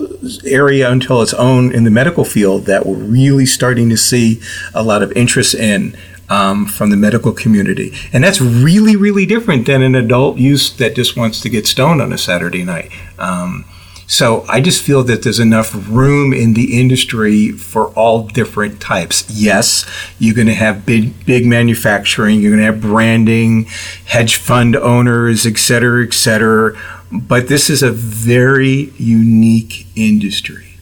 area 0.45 0.89
until 0.91 1.21
its 1.21 1.33
own 1.33 1.73
in 1.73 1.83
the 1.83 1.91
medical 1.91 2.25
field 2.25 2.65
that 2.65 2.85
we're 2.85 2.95
really 2.95 3.45
starting 3.45 3.89
to 3.89 3.97
see 3.97 4.41
a 4.73 4.83
lot 4.83 5.01
of 5.01 5.11
interest 5.13 5.55
in. 5.55 5.97
Um, 6.29 6.65
from 6.65 6.91
the 6.91 6.95
medical 6.95 7.33
community. 7.33 7.91
And 8.13 8.23
that's 8.23 8.39
really, 8.39 8.95
really 8.95 9.25
different 9.25 9.67
than 9.67 9.81
an 9.81 9.95
adult 9.95 10.37
use 10.37 10.73
that 10.77 10.95
just 10.95 11.17
wants 11.17 11.41
to 11.41 11.49
get 11.49 11.67
stoned 11.67 12.01
on 12.01 12.13
a 12.13 12.17
Saturday 12.17 12.63
night. 12.63 12.89
Um, 13.19 13.65
so 14.11 14.43
I 14.49 14.59
just 14.59 14.83
feel 14.83 15.03
that 15.03 15.23
there's 15.23 15.39
enough 15.39 15.73
room 15.87 16.33
in 16.33 16.53
the 16.53 16.77
industry 16.77 17.53
for 17.53 17.87
all 17.91 18.27
different 18.27 18.81
types. 18.81 19.23
Yes, 19.29 19.89
you're 20.19 20.35
going 20.35 20.47
to 20.47 20.53
have 20.53 20.85
big, 20.85 21.25
big 21.25 21.45
manufacturing, 21.45 22.41
you're 22.41 22.51
going 22.51 22.59
to 22.59 22.65
have 22.65 22.81
branding, 22.81 23.67
hedge 24.03 24.35
fund 24.35 24.75
owners, 24.75 25.45
et 25.45 25.57
cetera, 25.57 26.05
et 26.05 26.13
cetera. 26.13 26.77
But 27.09 27.47
this 27.47 27.69
is 27.69 27.81
a 27.81 27.89
very 27.89 28.91
unique 28.97 29.87
industry. 29.95 30.73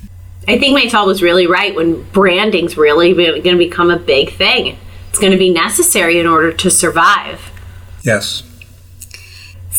I 0.47 0.57
think 0.57 0.75
Maytal 0.75 1.05
was 1.05 1.21
really 1.21 1.45
right 1.45 1.75
when 1.75 2.01
branding's 2.09 2.77
really 2.77 3.13
going 3.13 3.43
to 3.43 3.57
become 3.57 3.91
a 3.91 3.99
big 3.99 4.33
thing. 4.33 4.75
It's 5.09 5.19
going 5.19 5.33
to 5.33 5.37
be 5.37 5.53
necessary 5.53 6.19
in 6.19 6.25
order 6.25 6.51
to 6.51 6.71
survive. 6.71 7.51
Yes. 8.01 8.41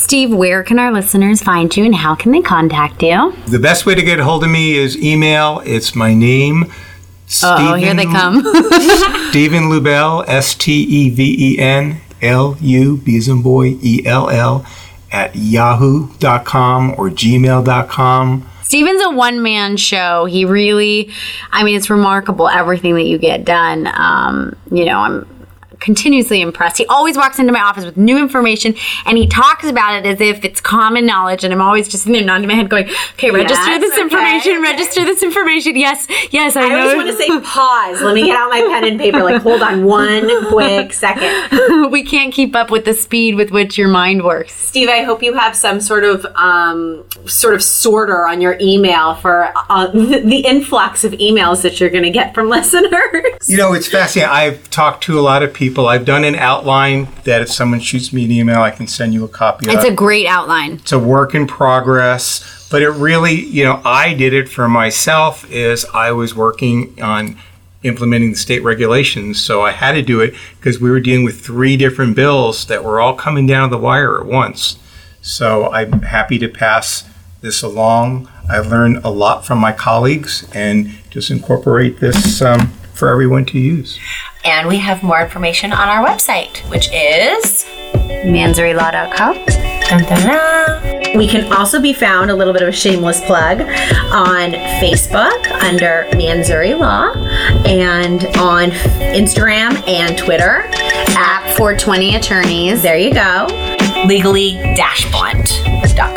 Steve, 0.01 0.35
where 0.35 0.63
can 0.63 0.79
our 0.79 0.91
listeners 0.91 1.43
find 1.43 1.77
you 1.77 1.85
and 1.85 1.95
how 1.95 2.15
can 2.15 2.33
they 2.33 2.41
contact 2.41 3.03
you? 3.03 3.33
The 3.49 3.59
best 3.59 3.85
way 3.85 3.95
to 3.95 4.03
get 4.03 4.19
a 4.19 4.25
hold 4.25 4.43
of 4.43 4.51
me 4.51 4.77
is 4.77 4.97
email. 4.97 5.61
It's 5.67 5.95
my 5.95 6.15
name. 6.15 6.73
Oh, 7.45 7.75
here 7.75 7.95
they 7.95 8.07
come. 8.07 8.41
Steven 9.31 9.65
Lubell, 9.65 10.25
S 10.27 10.55
T 10.55 10.73
E 10.73 11.11
V 11.11 11.55
E 11.55 11.59
N 11.59 12.01
L 12.23 12.57
U, 12.61 12.97
B 12.97 13.19
as 13.19 13.29
in 13.29 13.43
boy, 13.43 13.77
E 13.83 14.03
L 14.07 14.31
L, 14.31 14.65
at 15.13 15.37
yahoo.com 15.37 16.95
or 16.97 17.11
gmail.com. 17.11 18.51
Steven's 18.63 19.03
a 19.03 19.11
one 19.11 19.43
man 19.43 19.77
show. 19.77 20.25
He 20.25 20.47
really, 20.47 21.13
I 21.53 21.63
mean, 21.63 21.77
it's 21.77 21.91
remarkable 21.91 22.49
everything 22.49 22.95
that 22.95 23.05
you 23.05 23.19
get 23.19 23.45
done. 23.45 23.87
Um, 23.95 24.57
you 24.73 24.87
know, 24.87 24.99
I'm 24.99 25.39
continuously 25.81 26.40
impressed. 26.40 26.79
He 26.79 26.87
always 26.87 27.16
walks 27.16 27.38
into 27.38 27.53
my 27.53 27.61
office 27.61 27.85
with 27.85 27.97
new 27.97 28.19
information 28.19 28.75
and 29.07 29.19
he 29.19 29.27
talks 29.27 29.64
about 29.64 29.95
it 29.97 30.07
as 30.07 30.21
if 30.21 30.45
it's 30.45 30.61
common 30.61 31.07
knowledge. 31.07 31.43
And 31.43 31.53
I'm 31.53 31.61
always 31.61 31.88
just 31.88 32.07
in 32.07 32.12
there 32.12 32.25
nodding 32.25 32.49
my 32.49 32.55
head 32.55 32.69
going, 32.69 32.88
okay, 33.14 33.31
register 33.31 33.71
Yes, 33.71 33.81
this 33.81 33.93
okay, 33.95 34.03
information, 34.03 34.62
register 34.62 35.05
this 35.05 35.23
information. 35.23 35.77
Yes, 35.77 36.07
yes, 36.31 36.57
I, 36.57 36.64
I 36.64 36.69
know. 36.69 36.77
I 36.77 36.81
always 36.81 36.97
want 36.97 37.09
to 37.09 37.16
say 37.16 37.40
pause. 37.40 38.03
Let 38.03 38.14
me 38.14 38.27
get 38.27 38.37
out 38.37 38.51
my 38.51 38.61
pen 38.61 38.85
and 38.85 39.01
paper. 39.01 39.23
Like, 39.23 39.43
hold 39.43 39.62
on 39.62 39.85
one 39.85 40.47
quick 40.49 40.93
second. 40.93 41.90
we 41.90 42.05
can't 42.05 42.33
keep 42.33 42.55
up 42.55 42.71
with 42.71 42.85
the 42.85 42.95
speed 42.95 43.35
with 43.35 43.51
which 43.51 43.79
your 43.79 43.88
mind 43.88 44.23
works. 44.23 44.55
Steve, 44.55 44.88
I 44.88 45.03
hope 45.03 45.23
you 45.23 45.35
have 45.35 45.57
some 45.57 45.81
sort 45.81 46.05
of 46.05 46.25
um, 46.37 47.05
sort 47.27 47.55
of 47.55 47.62
sorter 47.62 48.27
on 48.27 48.40
your 48.40 48.57
email 48.61 49.14
for 49.14 49.53
uh, 49.71 49.87
the, 49.88 50.21
the 50.21 50.40
influx 50.40 51.05
of 51.05 51.12
emails 51.12 51.62
that 51.62 51.81
you're 51.81 51.90
going 51.90 52.05
to 52.05 52.11
get 52.11 52.35
from 52.35 52.49
listeners. 52.49 53.49
You 53.49 53.57
know, 53.57 53.73
it's 53.73 53.88
fascinating. 53.88 54.31
I've 54.31 54.69
talked 54.71 55.05
to 55.05 55.19
a 55.19 55.23
lot 55.23 55.43
of 55.43 55.55
people. 55.55 55.69
I've 55.87 56.04
done 56.04 56.24
an 56.24 56.35
outline 56.35 57.09
that 57.24 57.42
if 57.42 57.50
someone 57.50 57.80
shoots 57.80 58.12
me 58.12 58.24
an 58.24 58.30
email, 58.30 58.61
I 58.61 58.70
can 58.70 58.87
send 58.87 59.14
you 59.14 59.24
a 59.24 59.28
copy 59.28 59.68
of. 59.68 59.74
It's 59.74 59.85
a 59.85 59.92
great 59.92 60.26
outline. 60.26 60.74
it's 60.74 60.92
a 60.92 60.98
work 60.98 61.35
in 61.35 61.46
progress, 61.46 62.68
but 62.70 62.83
it 62.83 62.90
really, 62.90 63.35
you 63.35 63.64
know, 63.64 63.80
I 63.85 64.14
did 64.14 64.33
it 64.33 64.48
for 64.48 64.68
myself 64.68 65.50
is 65.50 65.85
I 65.94 66.12
was 66.12 66.35
working 66.35 67.00
on 67.02 67.38
implementing 67.83 68.30
the 68.33 68.37
state 68.37 68.62
regulations, 68.62 69.42
so 69.42 69.62
I 69.62 69.72
had 69.72 69.92
to 69.92 70.02
do 70.02 70.20
it 70.20 70.35
because 70.59 70.80
we 70.80 70.90
were 70.90 71.00
dealing 71.00 71.24
with 71.24 71.40
three 71.40 71.76
different 71.76 72.14
bills 72.14 72.66
that 72.66 72.85
were 72.85 73.00
all 73.00 73.14
coming 73.14 73.46
down 73.46 73.70
the 73.70 73.78
wire 73.78 74.20
at 74.20 74.26
once. 74.26 74.78
So 75.22 75.70
I'm 75.72 76.02
happy 76.02 76.38
to 76.38 76.48
pass 76.48 77.04
this 77.40 77.62
along. 77.62 78.28
I've 78.48 78.66
learned 78.66 78.98
a 79.04 79.11
lot 79.11 79.46
from 79.46 79.59
my 79.59 79.72
colleagues 79.72 80.48
and 80.54 80.90
just 81.11 81.30
incorporate 81.30 82.00
this 82.00 82.42
um, 82.42 82.68
for 82.92 83.09
everyone 83.09 83.44
to 83.46 83.59
use. 83.59 83.98
And 84.44 84.68
we 84.68 84.79
have 84.79 85.03
more 85.03 85.20
information 85.20 85.72
on 85.72 85.88
our 85.88 86.07
website, 86.07 86.59
which 86.70 86.88
is 86.92 87.64
Manzurilaw.com. 88.24 89.35
dun, 89.44 90.03
dun, 90.05 90.26
dun. 90.26 91.18
We 91.18 91.26
can 91.26 91.53
also 91.53 91.81
be 91.81 91.92
found, 91.92 92.31
a 92.31 92.35
little 92.35 92.53
bit 92.53 92.62
of 92.62 92.68
a 92.68 92.72
shameless 92.72 93.20
plug, 93.24 93.61
on 93.61 94.53
Facebook 94.81 95.50
under 95.62 96.07
Manzuri 96.12 96.79
Law 96.79 97.12
and 97.66 98.24
on 98.38 98.70
Instagram 98.70 99.76
and 99.88 100.16
Twitter 100.16 100.62
At 101.16 101.57
420 101.57 102.14
Attorneys. 102.16 102.83
There 102.83 102.96
you 102.96 103.12
go. 103.12 103.46
legally-blunt.com. 104.07 106.10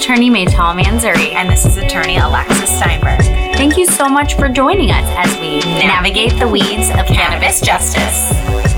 Attorney 0.00 0.30
Maytal 0.30 0.74
Manzuri. 0.82 1.34
And 1.34 1.50
this 1.50 1.66
is 1.66 1.76
attorney 1.76 2.16
Alexis 2.16 2.74
Steinberg. 2.78 3.20
Thank 3.54 3.76
you 3.76 3.84
so 3.84 4.08
much 4.08 4.34
for 4.34 4.48
joining 4.48 4.90
us 4.90 5.04
as 5.18 5.38
we 5.40 5.58
Navigate 5.60 6.38
the 6.38 6.48
weeds 6.48 6.88
of 6.88 7.06
cannabis 7.06 7.60
justice. 7.60 8.69